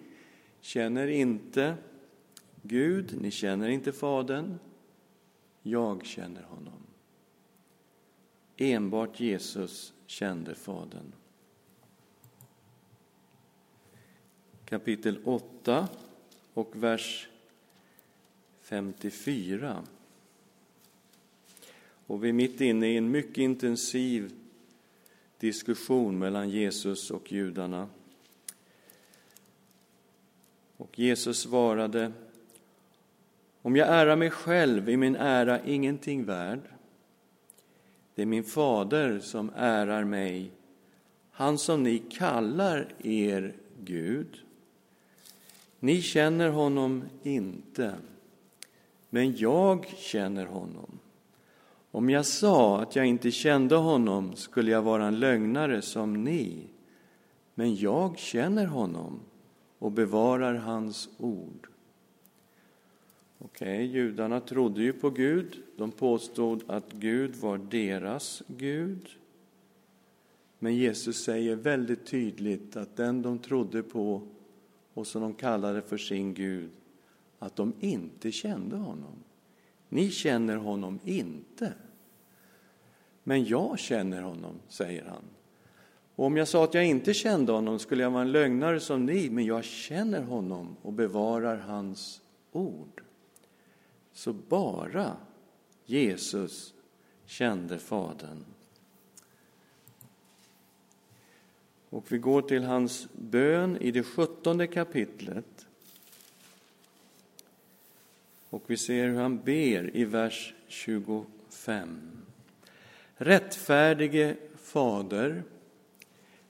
känner 0.60 1.06
inte 1.08 1.76
Gud, 2.62 3.20
ni 3.20 3.30
känner 3.30 3.68
inte 3.68 3.92
Fadern. 3.92 4.58
Jag 5.62 6.06
känner 6.06 6.42
honom. 6.42 6.82
Enbart 8.56 9.20
Jesus 9.20 9.92
kände 10.06 10.54
Fadern. 10.54 11.12
Kapitel 14.64 15.18
8 15.24 15.88
och 16.54 16.76
vers 16.76 17.28
54. 18.60 19.84
Och 22.08 22.24
vi 22.24 22.28
är 22.28 22.32
mitt 22.32 22.60
inne 22.60 22.88
i 22.88 22.96
en 22.96 23.10
mycket 23.10 23.38
intensiv 23.38 24.32
diskussion 25.38 26.18
mellan 26.18 26.50
Jesus 26.50 27.10
och 27.10 27.32
judarna. 27.32 27.88
Och 30.76 30.98
Jesus 30.98 31.38
svarade 31.38 32.12
Om 33.62 33.76
jag 33.76 33.88
ärar 33.88 34.16
mig 34.16 34.30
själv 34.30 34.88
är 34.88 34.96
min 34.96 35.16
ära 35.16 35.64
ingenting 35.64 36.24
värd. 36.24 36.60
Det 38.14 38.22
är 38.22 38.26
min 38.26 38.44
fader 38.44 39.20
som 39.20 39.50
ärar 39.56 40.04
mig, 40.04 40.50
han 41.30 41.58
som 41.58 41.82
ni 41.82 41.98
kallar 41.98 42.92
er 42.98 43.54
Gud. 43.84 44.42
Ni 45.80 46.02
känner 46.02 46.48
honom 46.48 47.04
inte, 47.22 47.94
men 49.10 49.36
jag 49.36 49.86
känner 49.96 50.46
honom. 50.46 50.98
Om 51.90 52.10
jag 52.10 52.26
sa 52.26 52.80
att 52.80 52.96
jag 52.96 53.06
inte 53.06 53.30
kände 53.30 53.76
honom 53.76 54.36
skulle 54.36 54.70
jag 54.70 54.82
vara 54.82 55.06
en 55.06 55.18
lögnare 55.18 55.82
som 55.82 56.24
ni, 56.24 56.66
men 57.54 57.76
jag 57.76 58.18
känner 58.18 58.66
honom 58.66 59.20
och 59.78 59.92
bevarar 59.92 60.54
hans 60.54 61.08
ord. 61.18 61.68
Okej, 63.38 63.74
okay, 63.74 63.86
judarna 63.86 64.40
trodde 64.40 64.82
ju 64.82 64.92
på 64.92 65.10
Gud. 65.10 65.62
De 65.76 65.90
påstod 65.90 66.62
att 66.66 66.92
Gud 66.92 67.36
var 67.36 67.58
deras 67.58 68.42
Gud. 68.46 69.08
Men 70.58 70.76
Jesus 70.76 71.24
säger 71.24 71.56
väldigt 71.56 72.06
tydligt 72.06 72.76
att 72.76 72.96
den 72.96 73.22
de 73.22 73.38
trodde 73.38 73.82
på 73.82 74.22
och 74.94 75.06
som 75.06 75.22
de 75.22 75.34
kallade 75.34 75.82
för 75.82 75.98
sin 75.98 76.34
Gud, 76.34 76.70
att 77.38 77.56
de 77.56 77.72
inte 77.80 78.32
kände 78.32 78.76
honom. 78.76 79.24
Ni 79.88 80.10
känner 80.10 80.56
honom 80.56 80.98
inte. 81.04 81.72
Men 83.22 83.44
jag 83.44 83.78
känner 83.78 84.22
honom, 84.22 84.60
säger 84.68 85.04
han. 85.04 85.22
Och 86.14 86.26
om 86.26 86.36
jag 86.36 86.48
sa 86.48 86.64
att 86.64 86.74
jag 86.74 86.86
inte 86.86 87.14
kände 87.14 87.52
honom 87.52 87.78
skulle 87.78 88.02
jag 88.02 88.10
vara 88.10 88.22
en 88.22 88.32
lögnare 88.32 88.80
som 88.80 89.06
ni, 89.06 89.30
men 89.30 89.44
jag 89.44 89.64
känner 89.64 90.22
honom 90.22 90.76
och 90.82 90.92
bevarar 90.92 91.56
hans 91.56 92.22
ord. 92.52 93.02
Så 94.12 94.32
bara 94.32 95.16
Jesus 95.84 96.74
kände 97.26 97.78
Fadern. 97.78 98.44
Och 101.90 102.12
vi 102.12 102.18
går 102.18 102.42
till 102.42 102.64
hans 102.64 103.08
bön 103.12 103.76
i 103.76 103.90
det 103.90 104.02
sjuttonde 104.02 104.66
kapitlet. 104.66 105.67
Och 108.50 108.62
vi 108.66 108.76
ser 108.76 109.08
hur 109.08 109.16
han 109.16 109.38
ber 109.42 109.96
i 109.96 110.04
vers 110.04 110.54
25. 110.66 112.00
Rättfärdige 113.16 114.36
Fader, 114.56 115.42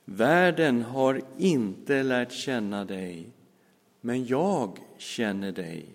världen 0.04 0.82
har 0.82 1.22
inte 1.38 2.02
lärt 2.02 2.32
känna 2.32 2.84
dig, 2.84 3.30
men 4.00 4.26
jag 4.26 4.78
känner 4.98 5.52
dig 5.52 5.86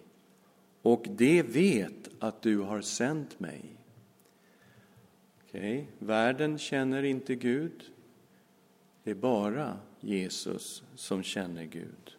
och 0.81 1.05
det 1.09 1.43
vet 1.43 2.09
att 2.19 2.41
du 2.41 2.57
har 2.59 2.81
sänt 2.81 3.39
mig. 3.39 3.61
Okay. 5.45 5.85
Världen 5.99 6.57
känner 6.57 7.03
inte 7.03 7.35
Gud. 7.35 7.83
Det 9.03 9.11
är 9.11 9.15
bara 9.15 9.77
Jesus 9.99 10.83
som 10.95 11.23
känner 11.23 11.63
Gud. 11.63 12.17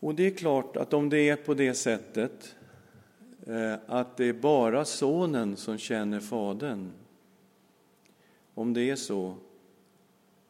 Och 0.00 0.14
det 0.14 0.26
är 0.26 0.30
klart 0.30 0.76
att 0.76 0.92
om 0.92 1.08
det 1.08 1.28
är 1.28 1.36
på 1.36 1.54
det 1.54 1.74
sättet 1.74 2.56
eh, 3.46 3.74
att 3.86 4.16
det 4.16 4.24
är 4.24 4.32
bara 4.32 4.84
sonen 4.84 5.56
som 5.56 5.78
känner 5.78 6.20
Fadern, 6.20 6.90
om 8.54 8.74
det 8.74 8.90
är 8.90 8.96
så, 8.96 9.34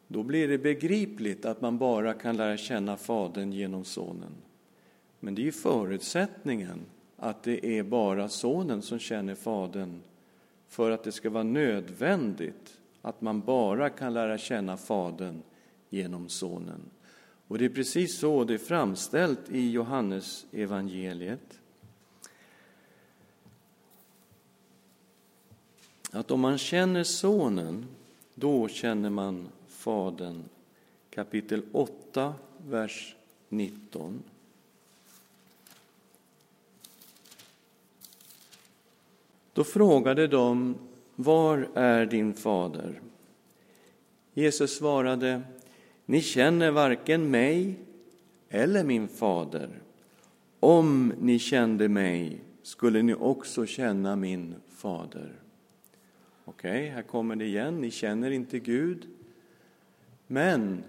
då 0.07 0.23
blir 0.23 0.47
det 0.47 0.57
begripligt 0.57 1.45
att 1.45 1.61
man 1.61 1.77
bara 1.77 2.13
kan 2.13 2.37
lära 2.37 2.57
känna 2.57 2.97
Fadern 2.97 3.51
genom 3.53 3.83
Sonen. 3.83 4.35
Men 5.19 5.35
det 5.35 5.41
är 5.41 5.43
ju 5.43 5.51
förutsättningen 5.51 6.79
att 7.17 7.43
det 7.43 7.65
är 7.79 7.83
bara 7.83 8.29
Sonen 8.29 8.81
som 8.81 8.99
känner 8.99 9.35
Fadern 9.35 10.01
för 10.67 10.91
att 10.91 11.03
det 11.03 11.11
ska 11.11 11.29
vara 11.29 11.43
nödvändigt 11.43 12.79
att 13.01 13.21
man 13.21 13.41
bara 13.41 13.89
kan 13.89 14.13
lära 14.13 14.37
känna 14.37 14.77
Fadern 14.77 15.41
genom 15.89 16.29
Sonen. 16.29 16.81
Och 17.47 17.57
det 17.57 17.65
är 17.65 17.69
precis 17.69 18.19
så 18.19 18.43
det 18.43 18.53
är 18.53 18.57
framställt 18.57 19.49
i 19.49 19.71
Johannes 19.71 20.45
evangeliet. 20.51 21.59
Att 26.11 26.31
om 26.31 26.39
man 26.39 26.57
känner 26.57 27.03
Sonen, 27.03 27.85
då 28.35 28.67
känner 28.67 29.09
man 29.09 29.47
Fadern. 29.67 30.43
Kapitel 31.09 31.61
8, 31.71 32.33
vers 32.57 33.15
19. 33.49 34.23
Då 39.53 39.63
frågade 39.63 40.27
de, 40.27 40.75
var 41.15 41.69
är 41.73 42.05
din 42.05 42.33
fader? 42.33 43.01
Jesus 44.33 44.77
svarade, 44.77 45.41
ni 46.09 46.21
känner 46.21 46.71
varken 46.71 47.31
mig 47.31 47.75
eller 48.49 48.83
min 48.83 49.07
fader. 49.07 49.81
Om 50.59 51.13
ni 51.19 51.39
kände 51.39 51.89
mig 51.89 52.41
skulle 52.61 53.01
ni 53.01 53.13
också 53.13 53.65
känna 53.65 54.15
min 54.15 54.55
fader. 54.69 55.41
Okej, 56.45 56.71
okay, 56.71 56.89
här 56.89 57.01
kommer 57.01 57.35
det 57.35 57.45
igen. 57.45 57.81
Ni 57.81 57.91
känner 57.91 58.31
inte 58.31 58.59
Gud. 58.59 59.07
Men 60.27 60.83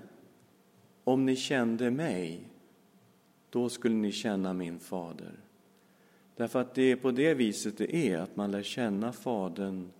om 1.04 1.26
ni 1.26 1.36
kände 1.36 1.90
mig, 1.90 2.40
då 3.50 3.68
skulle 3.68 3.94
ni 3.94 4.12
känna 4.12 4.52
min 4.52 4.78
fader. 4.78 5.32
Därför 6.36 6.60
att 6.60 6.74
det 6.74 6.82
är 6.82 6.96
på 6.96 7.10
det 7.10 7.34
viset 7.34 7.78
det 7.78 7.96
är, 7.96 8.18
att 8.18 8.36
man 8.36 8.50
lär 8.50 8.62
känna 8.62 9.12
Fadern 9.12 9.90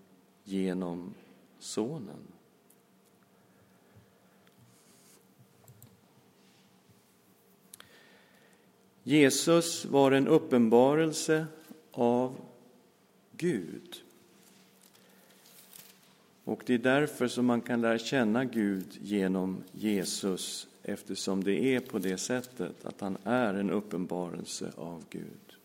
genom 0.45 1.15
Sonen. 1.59 2.38
Jesus 9.09 9.85
var 9.85 10.13
en 10.13 10.29
uppenbarelse 10.29 11.47
av 11.93 12.37
Gud. 13.37 14.03
Och 16.45 16.63
det 16.67 16.75
är 16.75 16.79
därför 16.79 17.29
som 17.29 17.47
man 17.47 17.61
kan 17.61 17.81
lära 17.81 17.99
känna 17.99 18.45
Gud 18.45 18.87
genom 19.01 19.63
Jesus, 19.73 20.69
eftersom 20.83 21.45
det 21.45 21.75
är 21.75 21.81
på 21.81 21.99
det 21.99 22.19
sättet 22.19 22.85
att 22.85 23.01
han 23.01 23.17
är 23.25 23.55
en 23.55 23.71
uppenbarelse 23.71 24.73
av 24.77 25.05
Gud. 25.11 25.57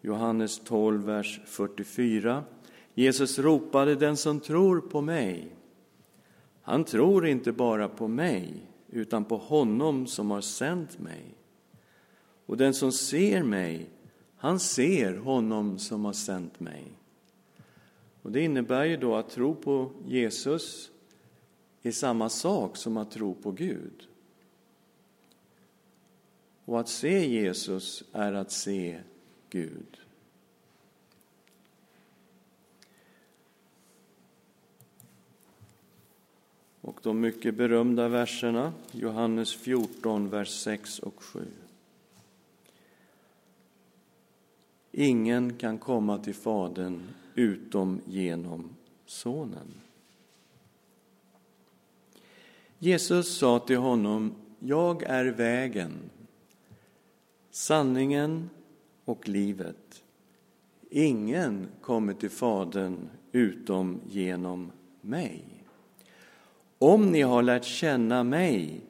Johannes 0.00 0.60
12, 0.64 1.04
vers 1.04 1.40
44. 1.46 2.44
Jesus 2.94 3.38
ropade, 3.38 3.94
den 3.94 4.16
som 4.16 4.40
tror 4.40 4.80
på 4.80 5.00
mig, 5.00 5.48
han 6.62 6.84
tror 6.84 7.26
inte 7.26 7.52
bara 7.52 7.88
på 7.88 8.08
mig, 8.08 8.69
utan 8.90 9.24
på 9.24 9.36
honom 9.36 10.06
som 10.06 10.30
har 10.30 10.40
sänt 10.40 10.98
mig. 10.98 11.34
Och 12.46 12.56
den 12.56 12.74
som 12.74 12.92
ser 12.92 13.42
mig, 13.42 13.90
han 14.36 14.60
ser 14.60 15.16
honom 15.16 15.78
som 15.78 16.04
har 16.04 16.12
sänt 16.12 16.60
mig. 16.60 16.92
Och 18.22 18.32
det 18.32 18.40
innebär 18.40 18.84
ju 18.84 18.96
då 18.96 19.16
att 19.16 19.30
tro 19.30 19.54
på 19.54 19.90
Jesus 20.06 20.90
är 21.82 21.92
samma 21.92 22.28
sak 22.28 22.76
som 22.76 22.96
att 22.96 23.10
tro 23.10 23.34
på 23.34 23.50
Gud. 23.50 24.08
Och 26.64 26.80
att 26.80 26.88
se 26.88 27.28
Jesus 27.28 28.04
är 28.12 28.32
att 28.32 28.52
se 28.52 29.00
Gud. 29.50 30.00
De 37.02 37.20
mycket 37.20 37.54
berömda 37.54 38.08
verserna, 38.08 38.72
Johannes 38.92 39.54
14, 39.54 40.28
vers 40.28 40.48
6 40.48 40.98
och 40.98 41.22
7. 41.22 41.46
Ingen 44.92 45.54
kan 45.54 45.78
komma 45.78 46.18
till 46.18 46.34
Fadern 46.34 47.02
utom 47.34 48.00
genom 48.06 48.68
Sonen. 49.06 49.74
Jesus 52.78 53.38
sa 53.38 53.58
till 53.58 53.76
honom, 53.76 54.34
jag 54.58 55.02
är 55.02 55.24
vägen, 55.24 55.92
sanningen 57.50 58.50
och 59.04 59.28
livet. 59.28 60.02
Ingen 60.90 61.68
kommer 61.80 62.12
till 62.12 62.30
Fadern 62.30 63.08
utom 63.32 64.00
genom 64.08 64.72
mig. 65.00 65.49
Om 66.82 67.12
ni 67.12 67.22
har 67.22 67.42
lärt 67.42 67.64
känna 67.64 68.24
mig 68.24 68.80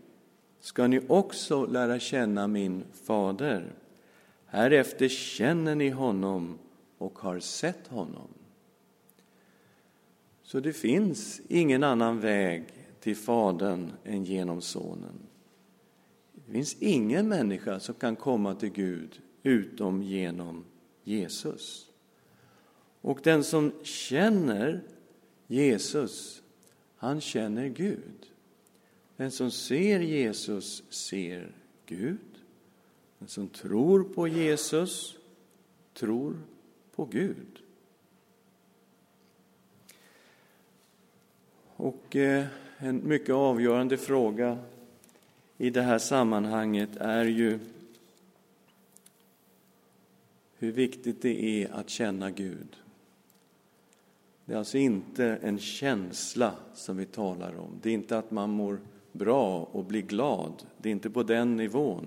ska 0.60 0.86
ni 0.86 1.00
också 1.08 1.66
lära 1.66 1.98
känna 1.98 2.48
min 2.48 2.84
fader. 2.92 3.72
Härefter 4.46 5.08
känner 5.08 5.74
ni 5.74 5.88
honom 5.88 6.58
och 6.98 7.18
har 7.18 7.40
sett 7.40 7.86
honom. 7.86 8.28
Så 10.42 10.60
det 10.60 10.72
finns 10.72 11.40
ingen 11.48 11.84
annan 11.84 12.20
väg 12.20 12.64
till 13.00 13.16
Fadern 13.16 13.92
än 14.04 14.24
genom 14.24 14.60
Sonen. 14.60 15.20
Det 16.32 16.52
finns 16.52 16.76
ingen 16.80 17.28
människa 17.28 17.80
som 17.80 17.94
kan 17.94 18.16
komma 18.16 18.54
till 18.54 18.72
Gud 18.72 19.20
utom 19.42 20.02
genom 20.02 20.64
Jesus. 21.04 21.86
Och 23.00 23.20
den 23.22 23.44
som 23.44 23.72
känner 23.82 24.82
Jesus, 25.46 26.39
han 27.00 27.20
känner 27.20 27.68
Gud. 27.68 28.26
Den 29.16 29.30
som 29.30 29.50
ser 29.50 30.00
Jesus 30.00 30.82
ser 30.90 31.52
Gud. 31.86 32.18
Den 33.18 33.28
som 33.28 33.48
tror 33.48 34.04
på 34.04 34.28
Jesus 34.28 35.16
tror 35.94 36.36
på 36.94 37.04
Gud. 37.04 37.62
Och 41.76 42.16
eh, 42.16 42.46
en 42.78 43.08
mycket 43.08 43.34
avgörande 43.34 43.96
fråga 43.96 44.58
i 45.56 45.70
det 45.70 45.82
här 45.82 45.98
sammanhanget 45.98 46.96
är 46.96 47.24
ju 47.24 47.58
hur 50.58 50.72
viktigt 50.72 51.22
det 51.22 51.44
är 51.44 51.72
att 51.72 51.88
känna 51.88 52.30
Gud. 52.30 52.79
Det 54.44 54.52
är 54.52 54.58
alltså 54.58 54.78
inte 54.78 55.24
en 55.24 55.58
känsla 55.58 56.54
som 56.74 56.96
vi 56.96 57.06
talar 57.06 57.58
om. 57.58 57.78
Det 57.82 57.90
är 57.90 57.94
inte 57.94 58.18
att 58.18 58.30
man 58.30 58.50
mår 58.50 58.80
bra 59.12 59.68
och 59.72 59.84
blir 59.84 60.02
glad. 60.02 60.62
Det 60.78 60.88
är 60.88 60.92
inte 60.92 61.10
på 61.10 61.22
den 61.22 61.56
nivån. 61.56 62.06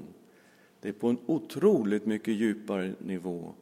Det 0.80 0.90
är 0.90 0.94
på 0.94 1.10
en 1.10 1.18
otroligt 1.26 2.06
mycket 2.06 2.34
djupare 2.34 2.94
nivå. 3.00 3.54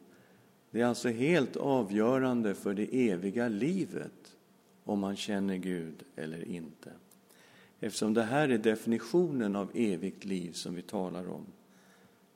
Det 0.72 0.82
är 0.82 0.86
alltså 0.86 1.10
helt 1.10 1.56
avgörande 1.56 2.56
för 2.56 2.74
det 2.74 3.10
eviga 3.10 3.48
livet 3.48 4.36
om 4.84 5.00
man 5.00 5.16
känner 5.16 5.58
Gud 5.58 6.04
eller 6.16 6.48
inte. 6.48 6.92
Eftersom 7.80 8.14
det 8.14 8.24
här 8.24 8.50
är 8.50 8.58
definitionen 8.58 9.56
av 9.56 9.72
evigt 9.74 10.26
liv 10.26 10.52
som 10.52 10.76
vi 10.76 10.82
talar 10.82 11.30
om. 11.30 11.46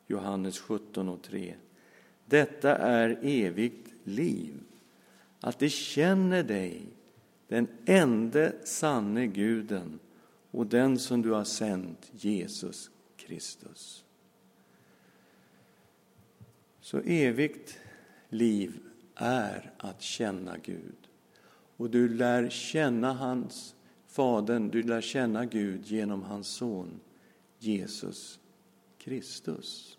Johannes 0.07 0.59
17 0.59 1.09
och 1.09 1.21
3. 1.21 1.53
Detta 2.25 2.75
är 2.75 3.19
evigt 3.21 3.93
liv, 4.03 4.53
att 5.39 5.59
de 5.59 5.69
känner 5.69 6.43
dig, 6.43 6.81
den 7.47 7.67
ende 7.85 8.55
sanne 8.63 9.27
guden 9.27 9.99
och 10.51 10.67
den 10.67 10.99
som 10.99 11.21
du 11.21 11.31
har 11.31 11.43
sänt, 11.43 12.11
Jesus 12.11 12.91
Kristus. 13.17 14.03
Så 16.79 16.99
evigt 16.99 17.77
liv 18.29 18.79
är 19.15 19.71
att 19.77 20.01
känna 20.01 20.57
Gud. 20.57 20.95
Och 21.77 21.89
du 21.89 22.09
lär 22.09 22.49
känna 22.49 23.13
hans 23.13 23.75
Fadern, 24.07 24.69
du 24.69 24.83
lär 24.83 25.01
känna 25.01 25.45
Gud 25.45 25.85
genom 25.85 26.23
hans 26.23 26.47
son 26.47 26.99
Jesus 27.59 28.39
Kristus. 28.97 29.94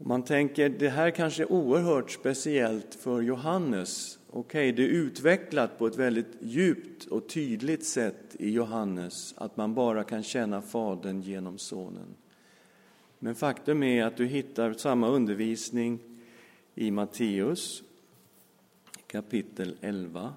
Och 0.00 0.06
man 0.06 0.22
tänker, 0.22 0.68
det 0.68 0.88
här 0.88 1.10
kanske 1.10 1.42
är 1.42 1.52
oerhört 1.52 2.10
speciellt 2.10 2.94
för 2.94 3.20
Johannes. 3.20 4.18
Okej, 4.30 4.40
okay, 4.40 4.72
det 4.72 4.82
är 4.82 4.94
utvecklat 4.94 5.78
på 5.78 5.86
ett 5.86 5.96
väldigt 5.96 6.36
djupt 6.40 7.04
och 7.04 7.28
tydligt 7.28 7.86
sätt 7.86 8.36
i 8.38 8.50
Johannes, 8.50 9.34
att 9.36 9.56
man 9.56 9.74
bara 9.74 10.04
kan 10.04 10.22
känna 10.22 10.62
Fadern 10.62 11.20
genom 11.20 11.58
Sonen. 11.58 12.14
Men 13.18 13.34
faktum 13.34 13.82
är 13.82 14.04
att 14.04 14.16
du 14.16 14.26
hittar 14.26 14.72
samma 14.72 15.08
undervisning 15.08 15.98
i 16.74 16.90
Matteus 16.90 17.82
kapitel 19.06 19.76
11. 19.80 20.34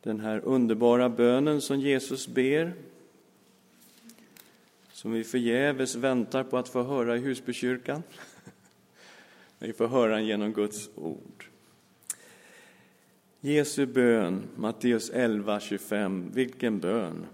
Den 0.00 0.20
här 0.20 0.40
underbara 0.44 1.08
bönen 1.08 1.60
som 1.60 1.80
Jesus 1.80 2.28
ber 2.28 2.74
som 4.96 5.12
vi 5.12 5.24
förgäves 5.24 5.94
väntar 5.94 6.44
på 6.44 6.58
att 6.58 6.68
få 6.68 6.82
höra 6.82 7.16
i 7.16 7.18
Husbykyrkan. 7.18 8.02
Vi 9.58 9.72
får 9.72 9.88
höra 9.88 10.14
den 10.14 10.26
genom 10.26 10.52
Guds 10.52 10.90
ord. 10.94 11.44
Jesu 13.40 13.86
bön, 13.86 14.42
Matteus 14.56 15.10
11, 15.10 15.60
25. 15.60 16.30
Vilken 16.34 16.78
bön! 16.78 17.26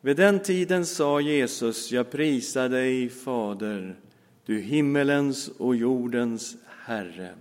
Vid 0.00 0.16
den 0.16 0.40
tiden 0.40 0.86
sa 0.86 1.20
Jesus, 1.20 1.92
jag 1.92 2.10
prisar 2.10 2.68
dig, 2.68 3.08
Fader, 3.08 3.96
du 4.46 4.60
himmelens 4.60 5.48
och 5.48 5.76
jordens 5.76 6.56
Herre, 6.84 7.34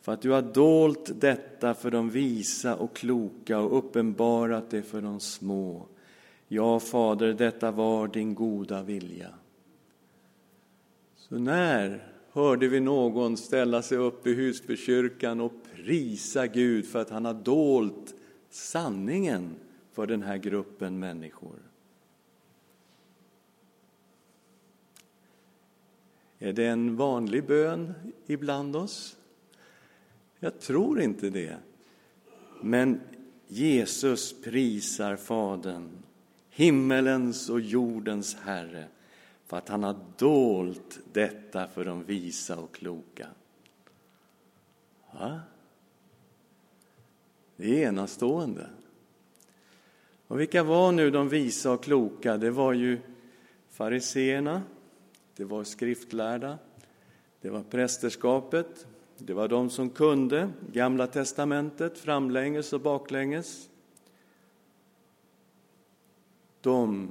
för 0.00 0.12
att 0.12 0.22
du 0.22 0.30
har 0.30 0.42
dolt 0.42 1.10
detta 1.20 1.74
för 1.74 1.90
de 1.90 2.10
visa 2.10 2.76
och 2.76 2.96
kloka 2.96 3.58
och 3.58 3.78
uppenbarat 3.78 4.70
det 4.70 4.82
för 4.82 5.00
de 5.00 5.20
små. 5.20 5.86
Ja, 6.54 6.80
Fader, 6.80 7.32
detta 7.32 7.70
var 7.70 8.08
din 8.08 8.34
goda 8.34 8.82
vilja. 8.82 9.34
Så 11.16 11.38
när 11.38 12.12
hörde 12.32 12.68
vi 12.68 12.80
någon 12.80 13.36
ställa 13.36 13.82
sig 13.82 13.98
upp 13.98 14.26
i 14.26 14.34
Husbykyrkan 14.34 15.40
och 15.40 15.52
prisa 15.74 16.46
Gud 16.46 16.86
för 16.86 17.00
att 17.00 17.10
han 17.10 17.24
har 17.24 17.34
dolt 17.34 18.14
sanningen 18.50 19.54
för 19.92 20.06
den 20.06 20.22
här 20.22 20.36
gruppen 20.36 20.98
människor? 20.98 21.58
Är 26.38 26.52
det 26.52 26.66
en 26.66 26.96
vanlig 26.96 27.46
bön 27.46 27.92
ibland 28.26 28.76
oss? 28.76 29.16
Jag 30.38 30.60
tror 30.60 31.00
inte 31.00 31.30
det. 31.30 31.56
Men 32.62 33.00
Jesus 33.48 34.42
prisar 34.42 35.16
Fadern 35.16 36.01
himmelens 36.54 37.50
och 37.50 37.60
jordens 37.60 38.34
Herre, 38.34 38.86
för 39.46 39.56
att 39.56 39.68
han 39.68 39.82
har 39.82 39.96
dolt 40.18 40.98
detta 41.12 41.66
för 41.66 41.84
de 41.84 42.04
visa 42.04 42.56
och 42.56 42.74
kloka. 42.74 43.26
Va? 45.12 45.40
Det 47.56 47.82
är 47.84 47.88
enastående. 47.88 48.66
Och 50.26 50.40
vilka 50.40 50.62
var 50.62 50.92
nu 50.92 51.10
de 51.10 51.28
visa 51.28 51.70
och 51.70 51.84
kloka? 51.84 52.36
Det 52.36 52.50
var 52.50 52.72
ju 52.72 52.98
fariseerna, 53.70 54.62
det 55.36 55.44
var 55.44 55.64
skriftlärda, 55.64 56.58
Det 57.40 57.50
var 57.50 57.62
prästerskapet, 57.62 58.86
det 59.18 59.34
var 59.34 59.48
de 59.48 59.70
som 59.70 59.90
kunde 59.90 60.50
Gamla 60.72 61.06
testamentet 61.06 61.98
framlänges 61.98 62.72
och 62.72 62.80
baklänges. 62.80 63.68
De 66.62 67.10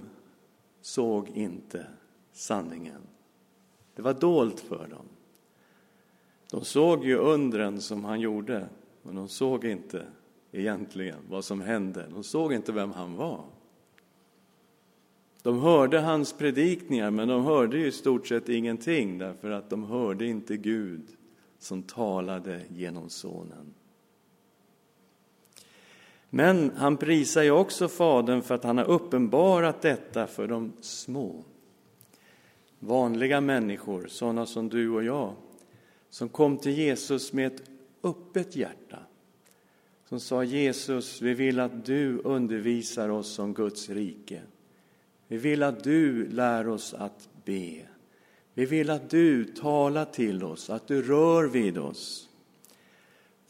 såg 0.82 1.30
inte 1.30 1.86
sanningen. 2.32 3.02
Det 3.96 4.02
var 4.02 4.14
dolt 4.14 4.60
för 4.60 4.88
dem. 4.88 5.06
De 6.52 6.66
såg 6.66 7.06
ju 7.06 7.16
undren 7.16 7.82
som 7.82 8.04
han 8.06 8.20
gjorde, 8.20 8.70
men 9.04 9.16
de 9.16 9.28
såg 9.28 9.66
inte 9.66 10.06
egentligen 10.52 11.20
vad 11.30 11.46
som 11.46 11.62
hände. 11.62 12.06
De 12.14 12.24
såg 12.24 12.54
inte 12.54 12.72
vem 12.72 12.92
han 12.92 13.16
var. 13.16 13.46
De 15.42 15.60
hörde 15.60 16.00
hans 16.00 16.34
predikningar, 16.34 17.12
men 17.12 17.28
de 17.28 17.46
hörde 17.46 17.78
i 17.88 17.92
stort 17.92 18.28
sett 18.28 18.50
ingenting 18.50 19.18
därför 19.18 19.52
att 19.52 19.70
de 19.70 19.84
hörde 19.84 20.26
inte 20.26 20.58
Gud 20.58 21.08
som 21.60 21.84
talade 21.84 22.62
genom 22.70 23.10
Sonen. 23.10 23.74
Men 26.34 26.72
han 26.76 26.98
prisar 26.98 27.44
ju 27.44 27.52
också 27.52 27.88
Fadern 27.88 28.42
för 28.42 28.56
att 28.56 28.64
han 28.64 28.78
har 28.78 28.86
uppenbarat 28.86 29.82
detta 29.82 30.28
för 30.28 30.48
de 30.48 30.74
små. 30.82 31.44
Vanliga 32.80 33.42
människor, 33.42 34.08
sådana 34.08 34.46
som 34.46 34.70
du 34.70 34.90
och 34.90 35.04
jag, 35.04 35.34
som 36.10 36.30
kom 36.30 36.58
till 36.58 36.72
Jesus 36.72 37.34
med 37.34 37.48
ett 37.48 37.62
öppet 38.04 38.56
hjärta. 38.56 39.00
Som 40.10 40.20
sa 40.20 40.44
Jesus, 40.44 41.22
vi 41.22 41.34
vill 41.34 41.60
att 41.60 41.86
du 41.86 42.18
undervisar 42.18 43.10
oss 43.10 43.40
om 43.40 43.54
Guds 43.54 43.90
rike. 43.90 44.42
Vi 45.28 45.38
vill 45.38 45.64
att 45.64 45.84
du 45.84 46.28
lär 46.28 46.68
oss 46.68 46.94
att 46.94 47.30
be. 47.46 47.82
Vi 48.54 48.66
vill 48.66 48.90
att 48.90 49.10
du 49.10 49.46
talar 49.46 50.06
till 50.06 50.44
oss, 50.44 50.70
att 50.70 50.88
du 50.88 51.02
rör 51.02 51.44
vid 51.44 51.78
oss. 51.78 52.30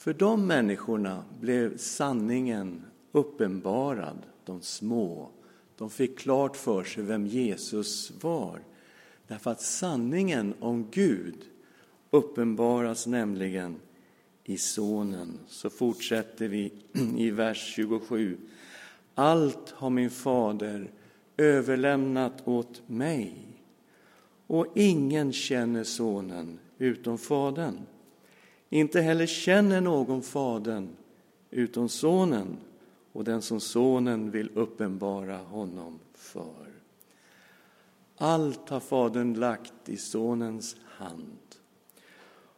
För 0.01 0.13
de 0.13 0.47
människorna 0.47 1.23
blev 1.39 1.77
sanningen 1.77 2.85
uppenbarad, 3.11 4.17
de 4.45 4.61
små. 4.61 5.29
De 5.77 5.89
fick 5.89 6.19
klart 6.19 6.57
för 6.57 6.83
sig 6.83 7.03
vem 7.03 7.27
Jesus 7.27 8.11
var. 8.21 8.59
Därför 9.27 9.51
att 9.51 9.61
sanningen 9.61 10.53
om 10.59 10.87
Gud 10.91 11.35
uppenbaras 12.09 13.07
nämligen 13.07 13.75
i 14.43 14.57
Sonen. 14.57 15.39
Så 15.47 15.69
fortsätter 15.69 16.47
vi 16.47 16.73
i 17.17 17.31
vers 17.31 17.73
27. 17.75 18.37
Allt 19.15 19.69
har 19.69 19.89
min 19.89 20.09
fader 20.09 20.91
överlämnat 21.37 22.47
åt 22.47 22.81
mig 22.87 23.47
och 24.47 24.67
ingen 24.75 25.33
känner 25.33 25.83
Sonen 25.83 26.59
utom 26.77 27.17
Fadern. 27.17 27.77
Inte 28.73 29.01
heller 29.01 29.25
känner 29.25 29.81
någon 29.81 30.21
Fadern 30.21 30.89
utom 31.49 31.89
Sonen 31.89 32.57
och 33.11 33.23
den 33.23 33.41
som 33.41 33.59
Sonen 33.59 34.31
vill 34.31 34.49
uppenbara 34.53 35.37
honom 35.37 35.99
för. 36.13 36.67
Allt 38.17 38.69
har 38.69 38.79
Fadern 38.79 39.33
lagt 39.33 39.73
i 39.89 39.97
Sonens 39.97 40.75
hand. 40.85 41.37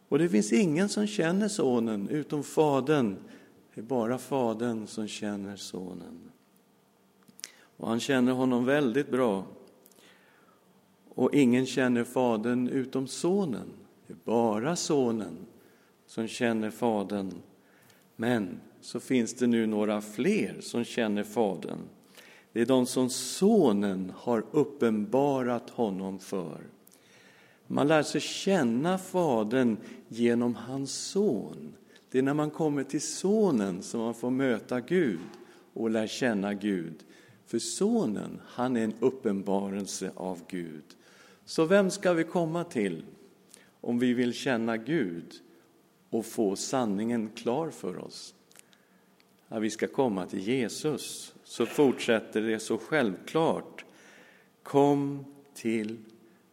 Och 0.10 0.20
det 0.20 0.30
finns 0.30 0.54
ingen 0.54 0.90
som 0.90 1.08
känner 1.08 1.48
Sonen 1.48 2.10
utom 2.10 2.44
Fadern. 2.44 3.18
Det 3.74 3.82
är 3.82 3.86
bara 3.86 4.18
Fadern 4.18 4.88
som 4.88 5.08
känner 5.08 5.56
Sonen. 5.56 6.32
Och 7.78 7.88
han 7.88 8.00
känner 8.00 8.32
honom 8.32 8.66
väldigt 8.66 9.12
bra. 9.12 9.46
Och 11.10 11.34
ingen 11.34 11.66
känner 11.66 12.04
Fadern 12.04 12.68
utom 12.68 13.08
Sonen. 13.08 13.70
Det 14.08 14.14
är 14.14 14.18
bara 14.24 14.76
Sonen 14.76 15.38
som 16.14 16.28
känner 16.28 16.70
Fadern. 16.70 17.34
Men 18.16 18.60
så 18.82 19.00
finns 19.00 19.34
det 19.34 19.48
nu 19.48 19.66
några 19.68 20.02
fler 20.02 20.58
som 20.62 20.84
känner 20.84 21.24
Fadern. 21.24 21.80
Det 22.52 22.62
är 22.62 22.66
de 22.66 22.86
som 22.86 23.10
Sonen 23.10 24.14
har 24.16 24.46
uppenbarat 24.52 25.70
honom 25.70 26.20
för. 26.20 26.62
Man 27.68 27.88
lär 27.88 28.04
sig 28.04 28.22
känna 28.22 28.98
Fadern 28.98 29.78
genom 30.08 30.56
hans 30.56 30.94
son. 30.94 31.74
Det 32.12 32.18
är 32.18 32.24
när 32.24 32.34
man 32.34 32.52
kommer 32.52 32.84
till 32.84 33.02
Sonen 33.02 33.84
som 33.84 34.02
man 34.02 34.14
får 34.14 34.32
möta 34.32 34.82
Gud 34.82 35.20
och 35.74 35.90
lär 35.90 36.08
känna 36.08 36.54
Gud. 36.54 37.04
För 37.46 37.60
Sonen, 37.60 38.42
han 38.46 38.78
är 38.78 38.84
en 38.84 38.96
uppenbarelse 39.00 40.12
av 40.16 40.40
Gud. 40.48 40.86
Så 41.46 41.66
vem 41.66 41.90
ska 41.90 42.14
vi 42.14 42.24
komma 42.24 42.64
till 42.64 43.04
om 43.82 44.00
vi 44.00 44.14
vill 44.14 44.34
känna 44.34 44.78
Gud 44.78 45.40
och 46.14 46.26
få 46.26 46.56
sanningen 46.56 47.30
klar 47.36 47.70
för 47.70 47.98
oss? 47.98 48.36
att 49.54 49.62
vi 49.62 49.70
ska 49.70 49.88
komma 49.88 50.26
till 50.26 50.40
Jesus. 50.40 51.34
Så 51.44 51.66
fortsätter 51.66 52.42
det 52.42 52.60
så 52.60 52.78
självklart. 52.78 53.86
Kom 54.64 55.26
till 55.54 55.98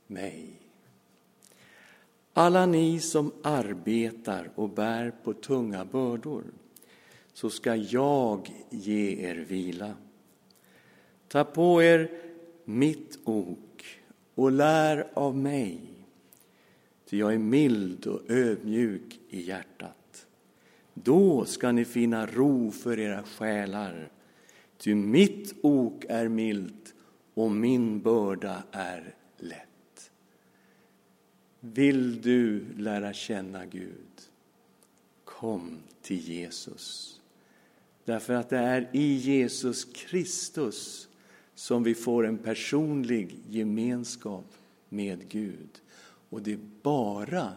mig. 0.07 0.47
Alla 2.33 2.67
ni 2.67 3.01
som 3.01 3.33
arbetar 3.43 4.51
och 4.55 4.69
bär 4.69 5.13
på 5.25 5.33
tunga 5.33 5.85
bördor, 5.85 6.45
så 7.33 7.51
ska 7.51 7.77
jag 7.77 8.53
ge 8.71 9.29
er 9.29 9.35
vila. 9.35 9.95
Ta 11.29 11.45
på 11.45 11.83
er 11.83 12.11
mitt 12.65 13.19
ok 13.25 13.85
och 14.35 14.53
lär 14.53 15.09
av 15.15 15.37
mig, 15.37 15.81
ty 17.11 17.19
jag 17.19 17.35
är 17.35 17.39
mild 17.39 18.07
och 18.07 18.31
ödmjuk 18.31 19.21
i 19.29 19.41
hjärtat. 19.41 20.27
Då 20.95 21.45
ska 21.45 21.73
ni 21.73 21.85
finna 21.85 22.27
ro 22.27 22.71
för 22.71 22.99
era 22.99 23.23
själar, 23.23 24.09
ty 24.79 24.95
mitt 24.95 25.55
ok 25.63 26.05
är 26.09 26.29
milt 26.29 26.95
och 27.35 27.51
min 27.51 28.01
börda 28.01 28.63
är 28.71 29.15
lätt. 29.37 30.11
Vill 31.61 32.21
du 32.21 32.65
lära 32.77 33.13
känna 33.13 33.67
Gud? 33.67 34.21
Kom 35.25 35.79
till 36.03 36.29
Jesus. 36.29 37.21
Därför 38.05 38.35
att 38.35 38.49
det 38.49 38.59
är 38.59 38.89
i 38.93 39.13
Jesus 39.15 39.85
Kristus 39.85 41.09
som 41.55 41.83
vi 41.83 41.95
får 41.95 42.27
en 42.27 42.39
personlig 42.39 43.39
gemenskap 43.49 44.47
med 44.89 45.29
Gud. 45.29 45.81
Och 46.31 46.43
det 46.43 46.53
är 46.53 46.61
bara 46.83 47.53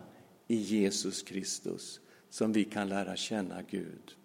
i 0.48 0.56
Jesus 0.56 1.22
Kristus 1.22 2.00
som 2.30 2.54
vi 2.54 2.64
kan 2.64 2.90
lära 2.90 3.16
känna 3.16 3.62
Gud. 3.62 4.16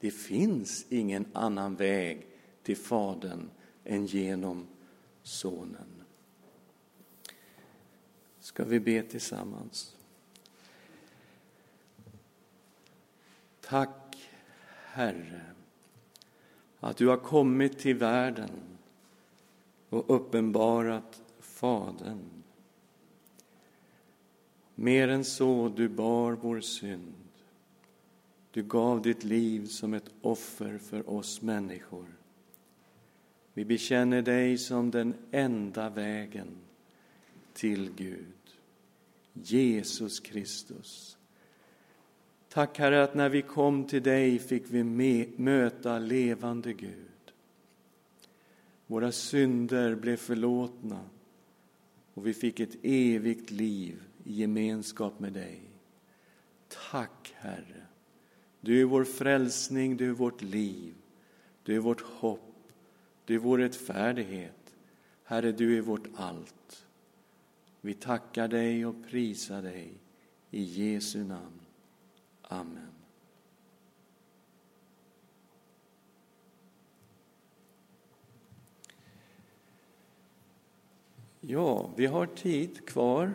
Det 0.00 0.10
finns 0.10 0.86
ingen 0.88 1.26
annan 1.32 1.76
väg 1.76 2.26
till 2.62 2.76
Fadern 2.76 3.50
än 3.84 4.06
genom 4.06 4.66
Sonen. 5.22 6.02
Ska 8.40 8.64
vi 8.64 8.80
be 8.80 9.02
tillsammans? 9.02 9.96
Tack, 13.60 14.30
Herre, 14.86 15.40
att 16.80 16.96
du 16.96 17.08
har 17.08 17.16
kommit 17.16 17.78
till 17.78 17.96
världen 17.96 18.50
och 19.88 20.16
uppenbarat 20.16 21.22
Fadern. 21.40 22.36
Mer 24.78 25.08
än 25.08 25.24
så, 25.24 25.72
du 25.76 25.88
bar 25.88 26.32
vår 26.32 26.60
synd. 26.60 27.14
Du 28.50 28.62
gav 28.62 29.02
ditt 29.02 29.24
liv 29.24 29.66
som 29.66 29.94
ett 29.94 30.10
offer 30.20 30.78
för 30.78 31.10
oss 31.10 31.42
människor. 31.42 32.06
Vi 33.54 33.64
bekänner 33.64 34.22
dig 34.22 34.58
som 34.58 34.90
den 34.90 35.14
enda 35.30 35.90
vägen 35.90 36.48
till 37.52 37.90
Gud, 37.96 38.58
Jesus 39.32 40.20
Kristus. 40.20 41.18
Tack 42.48 42.78
Herre 42.78 43.02
att 43.02 43.14
när 43.14 43.28
vi 43.28 43.42
kom 43.42 43.84
till 43.84 44.02
dig 44.02 44.38
fick 44.38 44.64
vi 44.66 44.84
möta 45.36 45.98
levande 45.98 46.72
Gud. 46.72 47.32
Våra 48.86 49.12
synder 49.12 49.94
blev 49.94 50.16
förlåtna 50.16 51.00
och 52.14 52.26
vi 52.26 52.34
fick 52.34 52.60
ett 52.60 52.76
evigt 52.82 53.50
liv 53.50 54.02
i 54.26 54.32
gemenskap 54.32 55.20
med 55.20 55.32
dig. 55.32 55.60
Tack, 56.90 57.34
Herre. 57.36 57.86
Du 58.60 58.80
är 58.80 58.84
vår 58.84 59.04
frälsning, 59.04 59.96
du 59.96 60.08
är 60.08 60.12
vårt 60.12 60.42
liv, 60.42 60.94
du 61.62 61.76
är 61.76 61.80
vårt 61.80 62.00
hopp, 62.00 62.72
du 63.24 63.34
är 63.34 63.38
vår 63.38 63.58
rättfärdighet. 63.58 64.74
Herre, 65.24 65.52
du 65.52 65.78
är 65.78 65.82
vårt 65.82 66.08
allt. 66.16 66.86
Vi 67.80 67.94
tackar 67.94 68.48
dig 68.48 68.86
och 68.86 68.94
prisar 69.08 69.62
dig 69.62 69.92
i 70.50 70.62
Jesu 70.62 71.24
namn. 71.24 71.60
Amen. 72.42 72.92
Ja, 81.40 81.90
vi 81.96 82.06
har 82.06 82.26
tid 82.26 82.86
kvar 82.86 83.34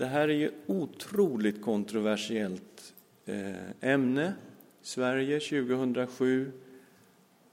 det 0.00 0.06
här 0.06 0.28
är 0.28 0.34
ju 0.34 0.50
otroligt 0.66 1.62
kontroversiellt 1.62 2.94
eh, 3.24 3.70
ämne. 3.80 4.34
Sverige 4.82 5.40
2007 5.40 6.52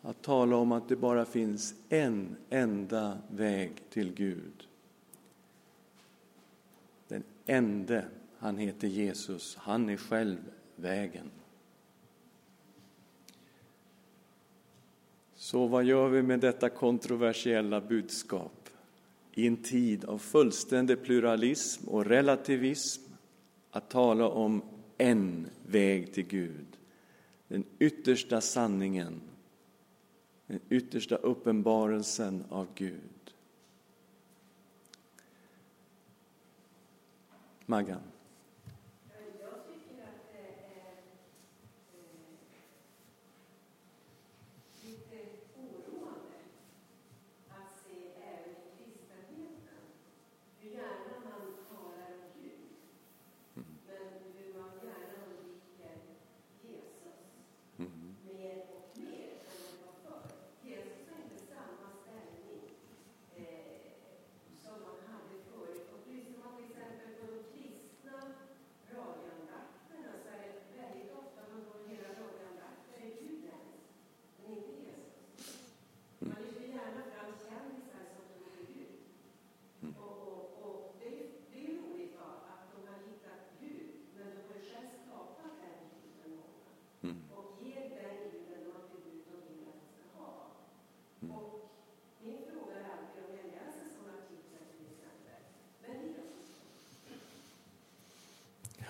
att 0.01 0.21
tala 0.21 0.55
om 0.55 0.71
att 0.71 0.89
det 0.89 0.95
bara 0.95 1.25
finns 1.25 1.75
en 1.89 2.35
enda 2.49 3.17
väg 3.31 3.71
till 3.89 4.13
Gud. 4.13 4.67
Den 7.07 7.23
ende, 7.45 8.05
han 8.37 8.57
heter 8.57 8.87
Jesus, 8.87 9.55
han 9.55 9.89
är 9.89 9.97
själv 9.97 10.37
vägen. 10.75 11.31
Så 15.35 15.67
vad 15.67 15.83
gör 15.83 16.07
vi 16.07 16.21
med 16.21 16.39
detta 16.39 16.69
kontroversiella 16.69 17.81
budskap? 17.81 18.56
I 19.37 19.47
en 19.47 19.57
tid 19.57 20.05
av 20.05 20.17
fullständig 20.17 21.03
pluralism 21.03 21.87
och 21.87 22.05
relativism, 22.05 23.01
att 23.71 23.89
tala 23.89 24.29
om 24.29 24.61
en 24.97 25.49
väg 25.65 26.13
till 26.13 26.27
Gud, 26.27 26.77
den 27.47 27.63
yttersta 27.79 28.41
sanningen, 28.41 29.21
den 30.47 30.59
yttersta 30.69 31.15
uppenbarelsen 31.15 32.43
av 32.49 32.67
Gud. 32.75 33.33
Maggan. 37.65 38.01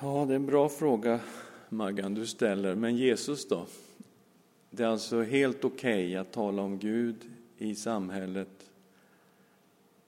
Ja, 0.02 0.26
det 0.28 0.34
är 0.34 0.36
en 0.36 0.46
bra 0.46 0.70
fråga, 0.70 1.20
Maggan, 1.70 2.14
du 2.14 2.26
ställer. 2.26 2.76
Men 2.76 2.96
Jesus 2.96 3.48
då? 3.48 3.66
Det 4.70 4.84
är 4.84 4.88
alltså 4.88 5.22
helt 5.22 5.66
okej 5.66 6.06
okay 6.06 6.16
att 6.16 6.32
tala 6.32 6.62
om 6.62 6.80
Gud 6.80 7.16
i 7.58 7.76
samhället. 7.76 8.70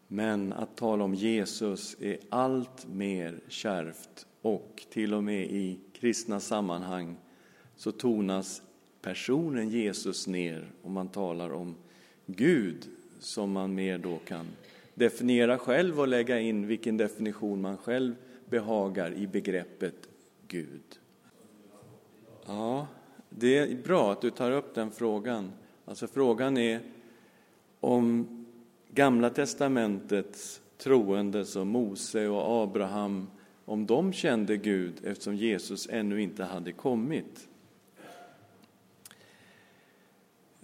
Men 0.08 0.54
att 0.54 0.76
tala 0.76 1.04
om 1.04 1.16
Jesus 1.16 1.98
är 2.00 2.18
allt 2.30 2.88
mer 2.88 3.40
kärvt 3.48 4.28
och 4.42 4.86
till 4.90 5.14
och 5.14 5.24
med 5.24 5.44
i 5.44 5.80
kristna 5.94 6.40
sammanhang 6.40 7.18
så 7.76 7.92
tonas 7.92 8.62
personen 9.02 9.70
Jesus 9.70 10.28
ner 10.28 10.72
Om 10.84 10.94
man 10.94 11.08
talar 11.08 11.54
om 11.54 11.76
Gud 12.26 12.88
som 13.20 13.52
man 13.52 13.76
mer 13.76 13.98
då 13.98 14.18
kan 14.18 14.48
definiera 14.94 15.58
själv 15.58 16.00
och 16.00 16.08
lägga 16.08 16.40
in 16.40 16.68
vilken 16.68 16.98
definition 16.98 17.62
man 17.62 17.78
själv 17.78 18.16
behagar 18.50 19.14
i 19.14 19.28
begreppet 19.28 20.10
Gud. 20.48 21.00
Ja, 22.46 22.88
det 23.30 23.58
är 23.58 23.76
bra 23.84 24.12
att 24.12 24.22
du 24.22 24.32
tar 24.32 24.52
upp 24.52 24.76
den 24.76 24.92
frågan. 24.92 25.52
Alltså 25.86 26.08
frågan 26.08 26.58
är 26.58 26.82
om 27.80 28.28
Gamla 28.92 29.30
testamentets 29.30 30.62
troende 30.78 31.46
som 31.46 31.68
Mose 31.68 32.28
och 32.28 32.64
Abraham, 32.64 33.28
om 33.66 33.86
de 33.86 34.14
kände 34.14 34.58
Gud 34.58 34.94
eftersom 35.04 35.36
Jesus 35.36 35.88
ännu 35.92 36.22
inte 36.22 36.44
hade 36.44 36.72
kommit. 36.72 37.48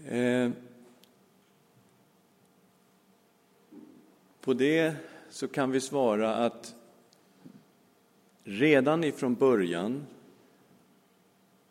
Eh, 0.07 0.49
på 4.41 4.53
det 4.53 4.95
så 5.29 5.47
kan 5.47 5.71
vi 5.71 5.81
svara 5.81 6.35
att 6.35 6.75
Redan 8.47 9.03
ifrån 9.03 9.35
början 9.35 10.05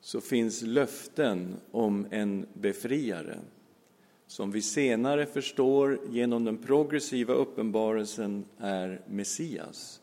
så 0.01 0.21
finns 0.21 0.63
löften 0.63 1.57
om 1.71 2.07
en 2.11 2.47
befriare 2.53 3.39
som 4.27 4.51
vi 4.51 4.63
senare 4.63 5.27
förstår 5.27 5.99
genom 6.11 6.45
den 6.45 6.57
progressiva 6.57 7.35
uppenbarelsen 7.35 8.45
är 8.59 9.01
Messias. 9.07 10.01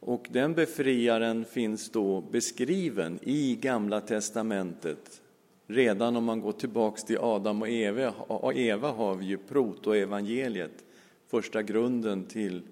Och 0.00 0.28
den 0.30 0.54
befriaren 0.54 1.44
finns 1.44 1.90
då 1.90 2.20
beskriven 2.20 3.18
i 3.22 3.56
Gamla 3.56 4.00
testamentet. 4.00 5.22
Redan 5.66 6.16
om 6.16 6.24
man 6.24 6.40
går 6.40 6.52
tillbaks 6.52 7.04
till 7.04 7.18
Adam 7.18 7.62
och 7.62 7.68
Eva, 7.68 8.10
och 8.10 8.54
Eva 8.54 8.90
har 8.90 9.14
vi 9.14 9.26
ju 9.26 9.38
protoevangeliet, 9.38 10.84
första 11.26 11.62
grunden 11.62 12.24
till 12.24 12.62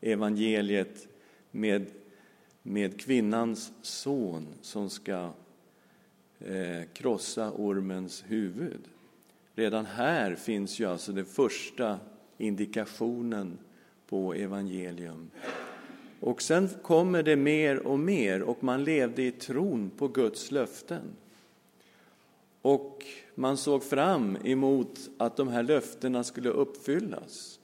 evangeliet 0.00 1.08
med 1.50 1.86
med 2.62 3.00
kvinnans 3.00 3.72
son 3.82 4.46
som 4.62 4.90
ska 4.90 5.30
eh, 6.38 6.82
krossa 6.92 7.52
ormens 7.52 8.24
huvud. 8.26 8.88
Redan 9.54 9.86
här 9.86 10.34
finns 10.34 10.80
ju 10.80 10.84
alltså 10.84 11.12
den 11.12 11.24
första 11.24 11.98
indikationen 12.38 13.58
på 14.08 14.34
evangelium. 14.34 15.30
Och 16.20 16.42
sen 16.42 16.68
kommer 16.82 17.22
det 17.22 17.36
mer 17.36 17.86
och 17.86 17.98
mer 17.98 18.42
och 18.42 18.64
man 18.64 18.84
levde 18.84 19.22
i 19.22 19.32
tron 19.32 19.90
på 19.90 20.08
Guds 20.08 20.50
löften. 20.50 21.02
Och 22.62 23.04
man 23.34 23.56
såg 23.56 23.82
fram 23.84 24.36
emot 24.44 24.98
att 25.18 25.36
de 25.36 25.48
här 25.48 25.62
löftena 25.62 26.24
skulle 26.24 26.48
uppfyllas. 26.48 27.60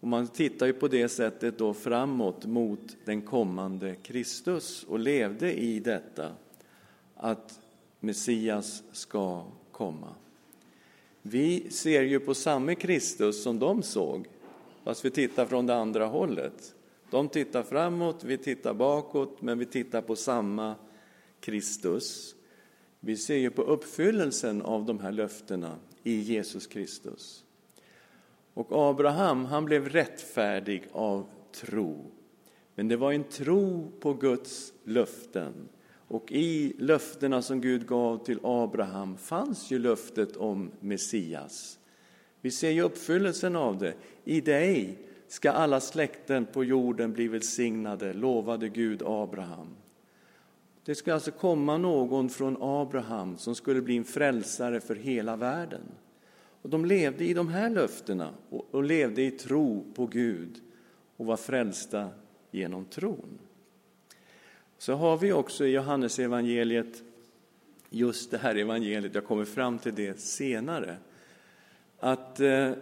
Och 0.00 0.08
man 0.08 0.28
tittar 0.28 0.66
ju 0.66 0.72
på 0.72 0.88
det 0.88 1.08
sättet 1.08 1.58
då 1.58 1.74
framåt 1.74 2.46
mot 2.46 2.96
den 3.04 3.22
kommande 3.22 3.94
Kristus 4.02 4.84
och 4.84 4.98
levde 4.98 5.52
i 5.52 5.80
detta 5.80 6.32
att 7.14 7.60
Messias 8.00 8.82
ska 8.92 9.44
komma. 9.72 10.14
Vi 11.22 11.70
ser 11.70 12.02
ju 12.02 12.20
på 12.20 12.34
samma 12.34 12.74
Kristus 12.74 13.42
som 13.42 13.58
de 13.58 13.82
såg, 13.82 14.28
fast 14.84 15.04
vi 15.04 15.10
tittar 15.10 15.46
från 15.46 15.66
det 15.66 15.74
andra 15.74 16.06
hållet. 16.06 16.74
De 17.10 17.28
tittar 17.28 17.62
framåt, 17.62 18.24
vi 18.24 18.38
tittar 18.38 18.74
bakåt, 18.74 19.42
men 19.42 19.58
vi 19.58 19.66
tittar 19.66 20.02
på 20.02 20.16
samma 20.16 20.74
Kristus. 21.40 22.34
Vi 23.00 23.16
ser 23.16 23.36
ju 23.36 23.50
på 23.50 23.62
uppfyllelsen 23.62 24.62
av 24.62 24.84
de 24.84 24.98
här 24.98 25.12
löftena 25.12 25.76
i 26.02 26.14
Jesus 26.14 26.66
Kristus. 26.66 27.44
Och 28.54 28.90
Abraham, 28.90 29.44
han 29.44 29.64
blev 29.64 29.88
rättfärdig 29.88 30.84
av 30.92 31.26
tro. 31.52 32.10
Men 32.74 32.88
det 32.88 32.96
var 32.96 33.12
en 33.12 33.24
tro 33.24 33.92
på 34.00 34.14
Guds 34.14 34.72
löften. 34.84 35.68
Och 36.08 36.32
i 36.32 36.74
löftena 36.78 37.42
som 37.42 37.60
Gud 37.60 37.86
gav 37.86 38.24
till 38.24 38.38
Abraham 38.42 39.16
fanns 39.16 39.70
ju 39.70 39.78
löftet 39.78 40.36
om 40.36 40.70
Messias. 40.80 41.78
Vi 42.40 42.50
ser 42.50 42.70
ju 42.70 42.82
uppfyllelsen 42.82 43.56
av 43.56 43.78
det. 43.78 43.94
I 44.24 44.40
dig 44.40 44.98
ska 45.28 45.50
alla 45.50 45.80
släkten 45.80 46.46
på 46.46 46.64
jorden 46.64 47.12
bli 47.12 47.28
välsignade, 47.28 48.12
lovade 48.12 48.68
Gud 48.68 49.02
Abraham. 49.06 49.76
Det 50.84 50.94
ska 50.94 51.14
alltså 51.14 51.30
komma 51.30 51.78
någon 51.78 52.28
från 52.28 52.56
Abraham 52.60 53.38
som 53.38 53.54
skulle 53.54 53.82
bli 53.82 53.96
en 53.96 54.04
frälsare 54.04 54.80
för 54.80 54.94
hela 54.94 55.36
världen. 55.36 55.82
Och 56.62 56.70
de 56.70 56.84
levde 56.84 57.24
i 57.24 57.34
de 57.34 57.48
här 57.48 57.70
löftena 57.70 58.34
och 58.50 58.84
levde 58.84 59.22
i 59.22 59.30
tro 59.30 59.84
på 59.94 60.06
Gud 60.06 60.60
och 61.16 61.26
var 61.26 61.36
frälsta 61.36 62.08
genom 62.50 62.84
tron. 62.84 63.38
Så 64.78 64.94
har 64.94 65.16
vi 65.16 65.32
också 65.32 65.66
i 65.66 65.70
Johannes 65.70 66.18
evangeliet 66.18 67.02
just 67.90 68.30
det 68.30 68.38
här 68.38 68.56
evangeliet, 68.56 69.14
jag 69.14 69.24
kommer 69.24 69.44
fram 69.44 69.78
till 69.78 69.94
det 69.94 70.20
senare, 70.20 70.96
att 71.98 72.40
eh, 72.40 72.72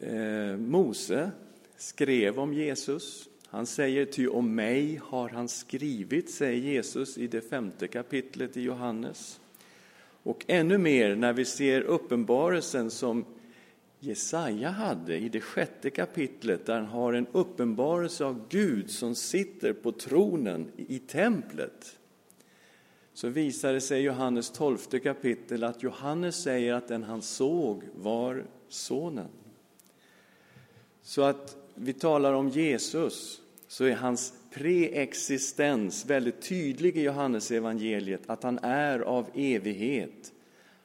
eh, 0.00 0.56
Mose 0.56 1.30
skrev 1.76 2.38
om 2.38 2.54
Jesus. 2.54 3.28
Han 3.46 3.66
säger, 3.66 4.06
ty 4.06 4.28
om 4.28 4.54
mig 4.54 5.00
har 5.02 5.28
han 5.28 5.48
skrivit, 5.48 6.30
säger 6.30 6.60
Jesus 6.60 7.18
i 7.18 7.26
det 7.26 7.40
femte 7.40 7.88
kapitlet 7.88 8.56
i 8.56 8.60
Johannes. 8.60 9.40
Och 10.22 10.44
ännu 10.48 10.78
mer 10.78 11.14
när 11.14 11.32
vi 11.32 11.44
ser 11.44 11.82
uppenbarelsen 11.82 12.90
som 12.90 13.24
Jesaja 13.98 14.70
hade 14.70 15.16
i 15.16 15.28
det 15.28 15.40
sjätte 15.40 15.90
kapitlet, 15.90 16.66
där 16.66 16.74
han 16.74 16.86
har 16.86 17.12
en 17.12 17.26
uppenbarelse 17.32 18.24
av 18.24 18.48
Gud 18.48 18.90
som 18.90 19.14
sitter 19.14 19.72
på 19.72 19.92
tronen 19.92 20.72
i 20.76 20.98
templet. 20.98 21.98
Så 23.14 23.28
visar 23.28 23.72
det 23.72 23.80
sig 23.80 24.00
i 24.00 24.04
Johannes 24.04 24.50
tolfte 24.50 24.98
kapitel 24.98 25.64
att 25.64 25.82
Johannes 25.82 26.42
säger 26.42 26.74
att 26.74 26.88
den 26.88 27.02
han 27.02 27.22
såg 27.22 27.82
var 27.94 28.44
Sonen. 28.68 29.28
Så 31.02 31.22
att 31.22 31.56
vi 31.74 31.92
talar 31.92 32.32
om 32.32 32.48
Jesus, 32.48 33.40
så 33.68 33.84
är 33.84 33.94
hans 33.94 34.34
preexistens 34.54 36.06
väldigt 36.06 36.42
tydlig 36.42 36.96
i 36.96 37.02
Johannes 37.02 37.50
evangeliet 37.50 38.20
att 38.26 38.42
han 38.42 38.58
är 38.62 39.00
av 39.00 39.26
evighet, 39.34 40.32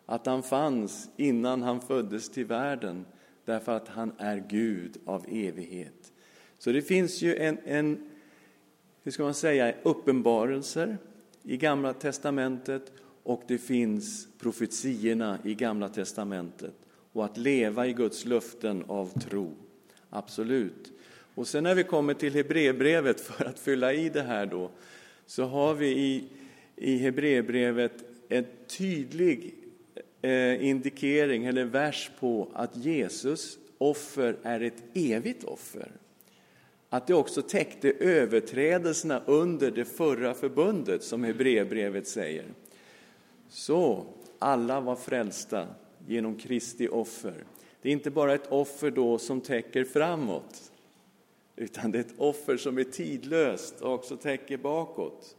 att 0.05 0.25
han 0.25 0.43
fanns 0.43 1.09
innan 1.17 1.61
han 1.61 1.81
föddes 1.81 2.29
till 2.29 2.45
världen, 2.45 3.05
därför 3.45 3.71
att 3.71 3.87
han 3.87 4.11
är 4.17 4.43
Gud 4.49 4.97
av 5.05 5.25
evighet. 5.29 6.13
Så 6.57 6.71
det 6.71 6.81
finns 6.81 7.21
ju 7.21 7.35
en, 7.35 7.57
en 7.65 8.09
hur 9.03 9.11
ska 9.11 9.23
man 9.23 9.33
säga, 9.33 9.73
uppenbarelser 9.83 10.97
i 11.43 11.57
Gamla 11.57 11.93
testamentet 11.93 12.91
och 13.23 13.43
det 13.47 13.57
finns 13.57 14.27
profetiorna 14.39 15.39
i 15.43 15.55
Gamla 15.55 15.89
testamentet. 15.89 16.73
Och 17.11 17.25
att 17.25 17.37
leva 17.37 17.87
i 17.87 17.93
Guds 17.93 18.25
löften 18.25 18.83
av 18.87 19.19
tro. 19.19 19.51
Absolut. 20.09 20.91
Och 21.37 21.47
sen 21.47 21.63
när 21.63 21.75
vi 21.75 21.83
kommer 21.83 22.13
till 22.13 22.33
Hebreerbrevet 22.33 23.21
för 23.21 23.45
att 23.45 23.59
fylla 23.59 23.93
i 23.93 24.09
det 24.09 24.21
här 24.21 24.45
då, 24.45 24.71
så 25.25 25.43
har 25.43 25.73
vi 25.73 25.87
i, 25.87 26.23
i 26.75 26.97
Hebreerbrevet 26.97 27.93
en 28.29 28.45
tydlig 28.67 29.55
eh, 30.21 30.65
indikering 30.65 31.45
eller 31.45 31.65
vers 31.65 32.11
på 32.19 32.51
att 32.53 32.77
Jesus 32.77 33.57
offer 33.77 34.37
är 34.43 34.61
ett 34.61 34.83
evigt 34.93 35.43
offer. 35.43 35.91
Att 36.89 37.07
det 37.07 37.13
också 37.13 37.41
täckte 37.41 37.91
överträdelserna 37.91 39.21
under 39.25 39.71
det 39.71 39.85
förra 39.85 40.33
förbundet, 40.33 41.03
som 41.03 41.23
Hebreerbrevet 41.23 42.07
säger. 42.07 42.45
Så 43.49 44.05
alla 44.39 44.79
var 44.79 44.95
frälsta 44.95 45.67
genom 46.07 46.35
Kristi 46.35 46.87
offer. 46.87 47.43
Det 47.81 47.89
är 47.89 47.93
inte 47.93 48.11
bara 48.11 48.33
ett 48.33 48.51
offer 48.51 48.91
då 48.91 49.17
som 49.17 49.41
täcker 49.41 49.83
framåt, 49.83 50.71
utan 51.57 51.91
det 51.91 51.97
är 51.97 52.01
ett 52.01 52.13
offer 52.17 52.57
som 52.57 52.77
är 52.77 52.83
tidlöst 52.83 53.81
och 53.81 53.93
också 53.93 54.17
täcker 54.17 54.57
bakåt. 54.57 55.35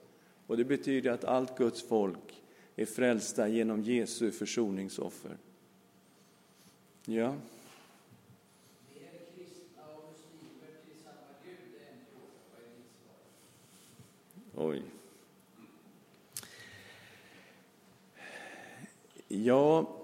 Och 0.47 0.57
det 0.57 0.65
betyder 0.65 1.11
att 1.11 1.25
allt 1.25 1.59
Guds 1.59 1.83
folk 1.83 2.43
är 2.77 2.87
frälsta 2.87 3.49
genom 3.49 3.83
Jesu 3.83 4.31
försoningsoffer. 4.31 5.37
Ja. 7.05 7.35
Oj. 14.55 14.83
Ja, 19.29 19.97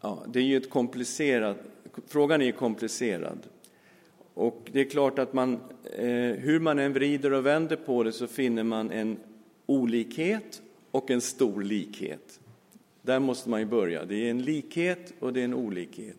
ja, 0.00 0.24
det 0.26 0.38
är 0.38 0.44
ju 0.44 0.56
ett 0.56 0.70
komplicerat... 0.70 1.56
Frågan 2.06 2.42
är 2.42 2.52
komplicerad. 2.52 3.51
Och 4.34 4.70
det 4.72 4.80
är 4.80 4.84
klart 4.84 5.18
att 5.18 5.32
man, 5.32 5.52
eh, 5.98 6.06
hur 6.38 6.60
man 6.60 6.78
än 6.78 6.92
vrider 6.92 7.32
och 7.32 7.46
vänder 7.46 7.76
på 7.76 8.02
det 8.02 8.12
så 8.12 8.26
finner 8.26 8.62
man 8.62 8.90
en 8.90 9.16
olikhet 9.66 10.62
och 10.90 11.10
en 11.10 11.20
stor 11.20 11.62
likhet. 11.62 12.40
Där 13.02 13.18
måste 13.18 13.50
man 13.50 13.60
ju 13.60 13.66
börja. 13.66 14.04
Det 14.04 14.26
är 14.26 14.30
en 14.30 14.42
likhet 14.42 15.12
och 15.20 15.32
det 15.32 15.40
är 15.40 15.44
en 15.44 15.54
olikhet. 15.54 16.16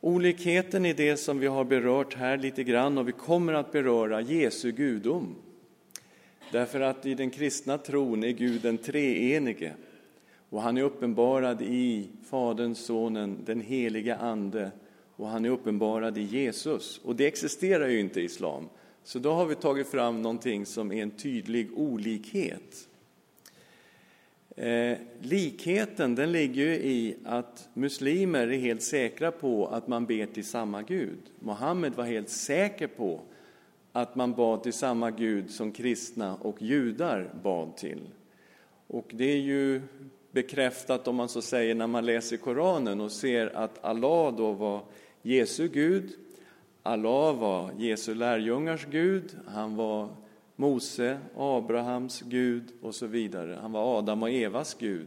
Olikheten 0.00 0.86
är 0.86 0.94
det 0.94 1.16
som 1.16 1.38
vi 1.38 1.46
har 1.46 1.64
berört 1.64 2.14
här 2.14 2.38
lite 2.38 2.64
grann 2.64 2.98
och 2.98 3.08
vi 3.08 3.12
kommer 3.12 3.52
att 3.52 3.72
beröra 3.72 4.20
Jesu 4.20 4.72
gudom. 4.72 5.34
Därför 6.52 6.80
att 6.80 7.06
i 7.06 7.14
den 7.14 7.30
kristna 7.30 7.78
tron 7.78 8.24
är 8.24 8.30
Gud 8.30 8.62
den 8.62 8.78
treenige 8.78 9.74
och 10.50 10.62
han 10.62 10.76
är 10.76 10.82
uppenbarad 10.82 11.62
i 11.62 12.08
Fadern, 12.24 12.74
Sonen, 12.74 13.38
den 13.44 13.60
heliga 13.60 14.16
Ande 14.16 14.70
och 15.20 15.28
han 15.28 15.44
är 15.44 15.48
uppenbarad 15.48 16.18
i 16.18 16.22
Jesus. 16.22 17.00
Och 17.04 17.16
det 17.16 17.26
existerar 17.26 17.88
ju 17.88 18.00
inte 18.00 18.20
i 18.20 18.24
islam. 18.24 18.68
Så 19.04 19.18
då 19.18 19.32
har 19.32 19.46
vi 19.46 19.54
tagit 19.54 19.86
fram 19.86 20.22
någonting 20.22 20.66
som 20.66 20.92
är 20.92 21.02
en 21.02 21.10
tydlig 21.10 21.78
olikhet. 21.78 22.88
Eh, 24.56 24.98
likheten 25.20 26.14
den 26.14 26.32
ligger 26.32 26.64
ju 26.64 26.74
i 26.74 27.16
att 27.24 27.68
muslimer 27.74 28.48
är 28.48 28.58
helt 28.58 28.82
säkra 28.82 29.32
på 29.32 29.66
att 29.66 29.88
man 29.88 30.06
ber 30.06 30.26
till 30.26 30.44
samma 30.44 30.82
Gud. 30.82 31.18
Mohammed 31.38 31.94
var 31.94 32.04
helt 32.04 32.30
säker 32.30 32.86
på 32.86 33.20
att 33.92 34.16
man 34.16 34.34
bad 34.34 34.62
till 34.62 34.72
samma 34.72 35.10
Gud 35.10 35.50
som 35.50 35.72
kristna 35.72 36.36
och 36.36 36.62
judar 36.62 37.34
bad 37.42 37.76
till. 37.76 38.00
Och 38.86 39.10
det 39.12 39.32
är 39.32 39.40
ju 39.40 39.82
bekräftat, 40.30 41.08
om 41.08 41.16
man 41.16 41.28
så 41.28 41.42
säger, 41.42 41.74
när 41.74 41.86
man 41.86 42.06
läser 42.06 42.36
Koranen 42.36 43.00
och 43.00 43.12
ser 43.12 43.56
att 43.56 43.84
Allah 43.84 44.36
då 44.36 44.52
var 44.52 44.80
Jesu 45.22 45.68
Gud, 45.68 46.10
Allah 46.82 47.36
var 47.36 47.72
Jesu 47.78 48.14
lärjungars 48.14 48.86
Gud, 48.90 49.36
han 49.46 49.76
var 49.76 50.08
Mose, 50.56 51.18
Abrahams 51.36 52.20
Gud 52.20 52.72
och 52.82 52.94
så 52.94 53.06
vidare. 53.06 53.58
Han 53.62 53.72
var 53.72 53.98
Adam 53.98 54.22
och 54.22 54.30
Evas 54.30 54.74
Gud. 54.74 55.06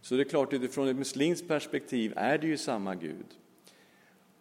Så 0.00 0.14
det 0.14 0.22
är 0.22 0.24
klart, 0.24 0.52
utifrån 0.52 0.88
ett 0.88 0.96
muslimskt 0.96 1.48
perspektiv 1.48 2.12
är 2.16 2.38
det 2.38 2.46
ju 2.46 2.56
samma 2.56 2.94
Gud. 2.94 3.26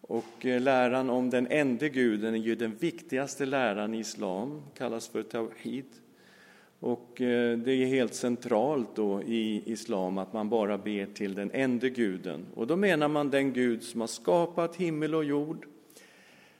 Och 0.01 0.45
eh, 0.45 0.61
läran 0.61 1.09
om 1.09 1.29
den 1.29 1.47
enda 1.47 1.87
guden 1.87 2.33
är 2.33 2.39
ju 2.39 2.55
den 2.55 2.75
viktigaste 2.75 3.45
läran 3.45 3.93
i 3.93 3.99
islam, 3.99 4.61
kallas 4.77 5.07
för 5.07 5.23
tawhid. 5.23 5.85
Och 6.79 7.21
eh, 7.21 7.57
det 7.57 7.71
är 7.71 7.85
helt 7.85 8.13
centralt 8.13 8.95
då 8.95 9.21
i 9.21 9.61
islam 9.65 10.17
att 10.17 10.33
man 10.33 10.49
bara 10.49 10.77
ber 10.77 11.05
till 11.05 11.33
den 11.33 11.51
enda 11.51 11.89
guden. 11.89 12.45
Och 12.55 12.67
då 12.67 12.75
menar 12.75 13.07
man 13.07 13.29
den 13.29 13.53
Gud 13.53 13.83
som 13.83 14.01
har 14.01 14.07
skapat 14.07 14.75
himmel 14.75 15.15
och 15.15 15.25
jord, 15.25 15.67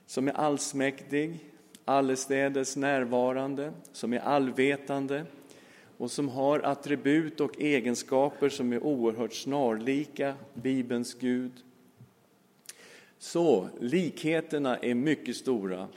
som 0.06 0.28
är 0.28 0.32
allsmäktig, 0.32 1.38
allestädes 1.84 2.76
närvarande, 2.76 3.72
som 3.92 4.12
är 4.12 4.18
allvetande 4.18 5.24
och 5.98 6.10
som 6.10 6.28
har 6.28 6.60
attribut 6.60 7.40
och 7.40 7.60
egenskaper 7.60 8.48
som 8.48 8.72
är 8.72 8.82
oerhört 8.82 9.34
snarlika 9.34 10.34
Bibelns 10.54 11.14
Gud. 11.14 11.52
Så 13.18 13.68
likheterna 13.80 14.76
är 14.76 14.94
mycket 14.94 15.36
stora. 15.36 15.88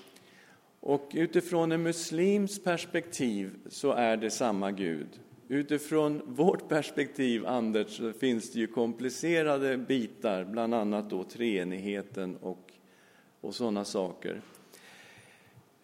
Och 0.79 1.11
utifrån 1.13 1.71
en 1.71 1.83
muslims 1.83 2.63
perspektiv 2.63 3.55
så 3.69 3.91
är 3.91 4.17
det 4.17 4.29
samma 4.29 4.71
Gud. 4.71 5.07
Utifrån 5.47 6.21
vårt 6.25 6.69
perspektiv, 6.69 7.45
Anders, 7.45 7.97
så 7.97 8.13
finns 8.13 8.51
det 8.51 8.59
ju 8.59 8.67
komplicerade 8.67 9.77
bitar, 9.77 10.45
bland 10.45 10.73
annat 10.73 11.09
då 11.09 11.23
treenigheten 11.23 12.37
och, 12.37 12.71
och 13.41 13.55
sådana 13.55 13.85
saker. 13.85 14.41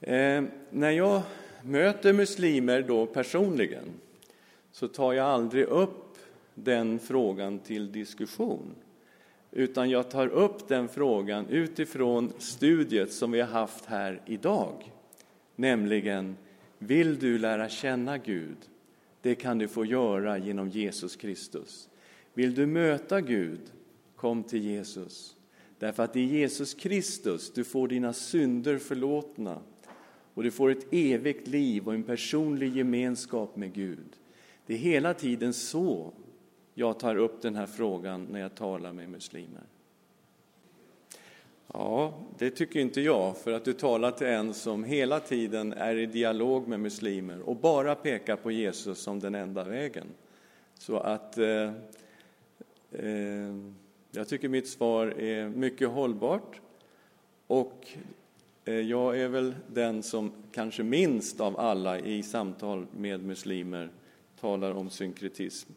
Eh, 0.01 0.43
när 0.69 0.91
jag 0.91 1.21
möter 1.63 2.13
muslimer 2.13 2.81
då 2.81 3.05
personligen 3.05 3.86
så 4.71 4.88
tar 4.88 5.13
jag 5.13 5.25
aldrig 5.25 5.65
upp 5.65 6.17
den 6.53 6.99
frågan 6.99 7.60
till 7.60 7.91
diskussion 7.91 8.75
utan 9.56 9.89
jag 9.89 10.12
tar 10.12 10.27
upp 10.27 10.67
den 10.67 10.89
frågan 10.89 11.47
utifrån 11.49 12.33
studiet 12.37 13.13
som 13.13 13.31
vi 13.31 13.41
har 13.41 13.47
haft 13.47 13.85
här 13.85 14.21
idag. 14.25 14.91
Nämligen, 15.56 16.37
vill 16.77 17.19
du 17.19 17.37
lära 17.37 17.69
känna 17.69 18.17
Gud? 18.17 18.58
Det 19.21 19.35
kan 19.35 19.58
du 19.58 19.67
få 19.67 19.85
göra 19.85 20.37
genom 20.37 20.69
Jesus 20.69 21.15
Kristus. 21.15 21.89
Vill 22.33 22.56
du 22.56 22.65
möta 22.65 23.21
Gud? 23.21 23.60
Kom 24.15 24.43
till 24.43 24.63
Jesus. 24.63 25.35
Därför 25.79 26.03
att 26.03 26.13
det 26.13 26.19
är 26.19 26.25
Jesus 26.25 26.73
Kristus 26.73 27.53
du 27.53 27.63
får 27.63 27.87
dina 27.87 28.13
synder 28.13 28.77
förlåtna 28.77 29.60
och 30.33 30.43
du 30.43 30.51
får 30.51 30.69
ett 30.69 30.93
evigt 30.93 31.47
liv 31.47 31.87
och 31.87 31.93
en 31.93 32.03
personlig 32.03 32.77
gemenskap 32.77 33.56
med 33.56 33.73
Gud. 33.73 34.15
Det 34.65 34.73
är 34.73 34.77
hela 34.77 35.13
tiden 35.13 35.53
så 35.53 36.13
jag 36.76 37.00
tar 37.00 37.15
upp 37.15 37.42
den 37.42 37.56
här 37.56 37.65
frågan 37.65 38.28
när 38.32 38.40
jag 38.40 38.56
talar 38.56 38.94
med 38.94 39.10
muslimer. 39.10 39.63
Ja, 41.73 42.13
det 42.38 42.52
tycker 42.52 42.80
inte 42.80 43.02
jag, 43.02 43.38
för 43.38 43.52
att 43.52 43.65
du 43.65 43.73
talar 43.73 44.12
till 44.12 44.28
en 44.28 44.54
som 44.54 44.84
hela 44.84 45.19
tiden 45.19 45.73
är 45.73 45.96
i 45.96 46.06
dialog 46.06 46.67
med 46.67 46.80
muslimer 46.80 47.42
och 47.42 47.56
bara 47.56 47.96
pekar 47.96 48.36
på 48.36 48.52
Jesus 48.52 49.00
som 49.00 49.19
den 49.19 49.36
enda 49.36 49.63
vägen. 49.63 50.08
Så 50.73 50.98
att 50.98 51.38
eh, 51.38 51.71
eh, 52.92 53.56
jag 54.12 54.28
tycker 54.28 54.50
mitt 54.50 54.67
svar 54.67 55.08
är 55.08 55.50
mycket 55.50 55.90
hållbart 55.90 56.62
och 57.48 57.88
Eh, 58.67 58.73
jag 58.73 59.19
är 59.19 59.28
väl 59.28 59.56
den 59.67 60.04
som 60.04 60.32
kanske 60.52 60.84
minst 60.84 61.42
av 61.42 61.60
alla 61.60 62.00
i 62.00 62.23
samtal 62.23 62.88
med 62.92 63.23
muslimer 63.23 63.90
talar 64.40 64.71
om 64.71 64.90
synkretism, 64.90 65.71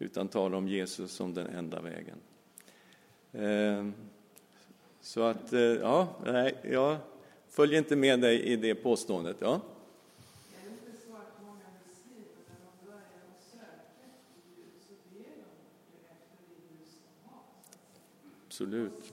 utan 0.00 0.28
talar 0.28 0.58
om 0.58 0.68
Jesus 0.68 1.12
som 1.12 1.34
den 1.34 1.46
enda 1.46 1.80
vägen. 1.80 2.16
Ehm, 3.32 3.94
så 5.00 5.22
att, 5.22 5.52
eh, 5.52 5.60
ja, 5.60 6.08
nej, 6.24 6.54
jag 6.62 6.96
följer 7.48 7.78
inte 7.78 7.96
med 7.96 8.20
dig 8.20 8.42
i 8.42 8.56
det 8.56 8.74
påståendet. 8.74 9.36
Ja. 9.40 9.60
Absolut. 18.46 19.12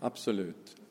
Absolut. 0.00 0.81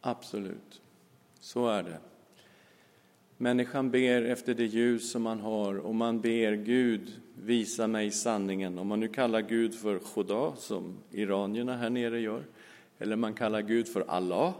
Absolut. 0.00 0.80
Så 1.40 1.68
är 1.68 1.82
det. 1.82 1.98
Människan 3.36 3.90
ber 3.90 4.22
efter 4.22 4.54
det 4.54 4.64
ljus 4.64 5.10
som 5.10 5.22
man 5.22 5.40
har 5.40 5.78
och 5.78 5.94
man 5.94 6.20
ber 6.20 6.52
Gud 6.52 7.20
visa 7.34 7.86
mig 7.86 8.10
sanningen. 8.10 8.78
Om 8.78 8.86
man 8.86 9.00
nu 9.00 9.08
kallar 9.08 9.40
Gud 9.40 9.74
för 9.74 9.98
Choda, 9.98 10.56
som 10.56 10.98
iranierna 11.10 11.76
här 11.76 11.90
nere 11.90 12.20
gör, 12.20 12.42
eller 12.98 13.16
man 13.16 13.34
kallar 13.34 13.62
Gud 13.62 13.88
för 13.88 14.04
Allah, 14.08 14.54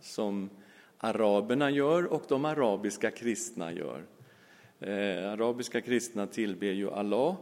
som 0.00 0.50
araberna 0.98 1.70
gör 1.70 2.04
och 2.04 2.22
de 2.28 2.44
arabiska 2.44 3.10
kristna 3.10 3.72
gör. 3.72 4.04
Eh, 4.80 5.32
arabiska 5.32 5.80
kristna 5.80 6.26
tillber 6.26 6.66
ju 6.66 6.90
Allah 6.90 7.36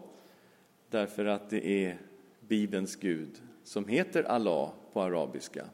därför 0.90 1.24
att 1.24 1.50
det 1.50 1.66
är 1.84 1.98
Bibelns 2.40 2.96
Gud 2.96 3.42
som 3.64 3.88
heter 3.88 4.22
Allah 4.22 4.72
på 4.92 5.02
arabiska. 5.02 5.66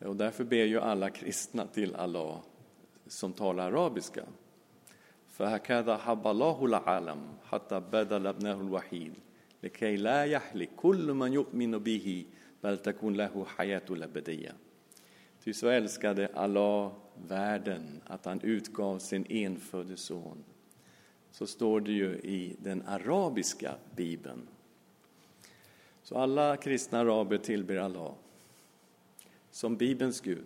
Och 0.00 0.16
därför 0.16 0.44
ber 0.44 0.64
ju 0.64 0.80
alla 0.80 1.10
kristna 1.10 1.66
till 1.66 1.94
Allah 1.94 2.40
som 3.06 3.32
talar 3.32 3.72
arabiska. 3.72 4.24
فهكذا 5.28 5.96
حب 5.96 6.26
الله 6.26 6.64
العالم 6.64 7.20
حتى 7.44 7.80
بدل 7.80 8.26
ابنه 8.26 8.60
الوحيد 8.60 9.12
لكي 9.62 9.96
لا 9.96 10.24
يهلك 10.24 10.70
كل 10.76 11.12
من 11.12 11.32
يؤمن 11.32 11.78
به 11.78 12.24
بل 12.62 12.78
تكون 12.78 13.14
له 13.14 13.44
حياة 13.44 13.86
الأبدية. 13.90 14.54
Ty 15.44 15.52
så 15.52 15.68
älskade 15.68 16.28
Allah 16.34 16.92
världen 17.28 18.00
att 18.06 18.24
han 18.24 18.40
utgav 18.40 18.98
sin 18.98 19.26
enfödde 19.28 19.96
son. 19.96 20.44
Så 21.30 21.46
står 21.46 21.80
det 21.80 21.92
ju 21.92 22.14
i 22.14 22.56
den 22.58 22.82
arabiska 22.82 23.74
bibeln. 23.96 24.48
Så 26.02 26.18
alla 26.18 26.56
kristna 26.56 26.98
araber 26.98 27.38
tillber 27.38 27.76
Allah 27.76 28.14
som 29.51 29.75
Bibelns 29.77 30.21
Gud. 30.21 30.45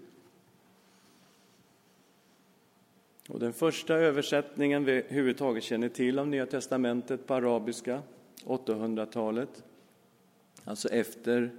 Och 3.30 3.40
den 3.40 3.54
första 3.54 3.94
översättningen 3.94 4.86
vi 4.86 4.92
överhuvudtaget 4.92 5.64
känner 5.64 5.90
till 5.90 6.20
av 6.20 6.28
Nya 6.28 6.46
testamentet 6.46 7.28
på 7.28 7.34
arabiska, 7.34 8.02
800-talet, 8.44 9.64
alltså 10.64 10.90
efter 10.90 11.52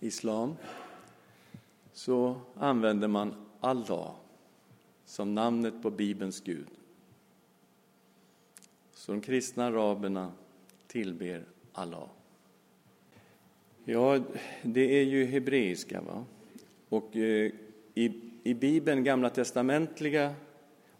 islam, 0.00 0.56
så 1.92 2.40
använder 2.54 3.08
man 3.08 3.34
Allah 3.60 4.14
som 5.04 5.34
namnet 5.34 5.82
på 5.82 5.90
Bibelns 5.90 6.40
Gud. 6.40 6.66
Så 8.94 9.12
de 9.12 9.20
kristna 9.20 9.64
araberna 9.64 10.32
tillber 10.86 11.44
Allah. 11.72 12.08
Ja, 13.84 14.20
det 14.62 15.00
är 15.00 15.04
ju 15.04 15.24
hebreiska. 15.24 16.00
Va? 16.00 16.24
Och 16.94 17.16
eh, 17.16 17.52
i, 17.94 18.12
i 18.42 18.54
Bibeln, 18.54 19.04
Gamla 19.04 19.30
testamentliga 19.30 20.34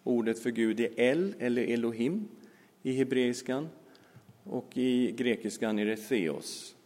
ordet 0.05 0.39
för 0.39 0.51
Gud 0.51 0.81
är 0.81 1.01
El 1.01 1.35
eller 1.39 1.63
Elohim 1.63 2.29
i 2.83 2.93
hebreiskan 2.93 3.69
och 4.45 4.77
i 4.77 5.13
grekiskan 5.13 5.79
är 5.79 5.87
det 5.87 5.97
Theos. 5.97 6.77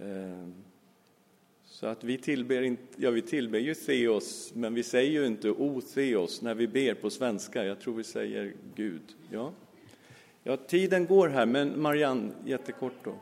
Ehm, 0.00 0.54
så 1.64 1.86
att 1.86 2.04
vi 2.04 2.18
tillber, 2.18 2.62
inte, 2.62 2.82
ja, 2.96 3.10
vi 3.10 3.22
tillber 3.22 3.58
ju 3.58 3.74
Theos, 3.74 4.52
men 4.54 4.74
vi 4.74 4.82
säger 4.82 5.20
ju 5.20 5.26
inte 5.26 5.50
O 5.50 5.80
Theos 5.80 6.42
när 6.42 6.54
vi 6.54 6.68
ber 6.68 6.94
på 6.94 7.10
svenska. 7.10 7.64
Jag 7.64 7.80
tror 7.80 7.94
vi 7.94 8.04
säger 8.04 8.52
Gud. 8.74 9.16
Ja, 9.30 9.52
ja 10.42 10.56
tiden 10.56 11.06
går 11.06 11.28
här, 11.28 11.46
men 11.46 11.82
Marianne, 11.82 12.32
jättekort 12.46 13.04
då. 13.04 13.14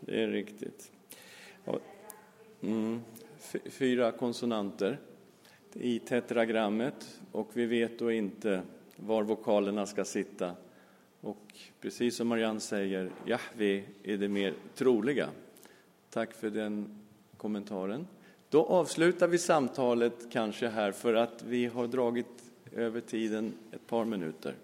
Det 0.00 0.22
är 0.22 0.28
riktigt. 0.28 0.90
Ja. 1.64 1.80
Mm 2.62 3.00
fyra 3.64 4.12
konsonanter 4.12 4.98
i 5.72 5.98
tetragrammet 5.98 7.20
och 7.32 7.50
vi 7.52 7.66
vet 7.66 7.98
då 7.98 8.12
inte 8.12 8.62
var 8.96 9.22
vokalerna 9.22 9.86
ska 9.86 10.04
sitta. 10.04 10.52
Och 11.20 11.54
precis 11.80 12.16
som 12.16 12.28
Marianne 12.28 12.60
säger, 12.60 13.10
Jahve 13.26 13.82
är 14.02 14.16
det 14.16 14.28
mer 14.28 14.54
troliga. 14.74 15.28
Tack 16.10 16.32
för 16.32 16.50
den 16.50 16.98
kommentaren. 17.36 18.06
Då 18.48 18.66
avslutar 18.66 19.28
vi 19.28 19.38
samtalet 19.38 20.32
kanske 20.32 20.68
här 20.68 20.92
för 20.92 21.14
att 21.14 21.42
vi 21.42 21.66
har 21.66 21.86
dragit 21.86 22.52
över 22.72 23.00
tiden 23.00 23.52
ett 23.72 23.86
par 23.86 24.04
minuter. 24.04 24.54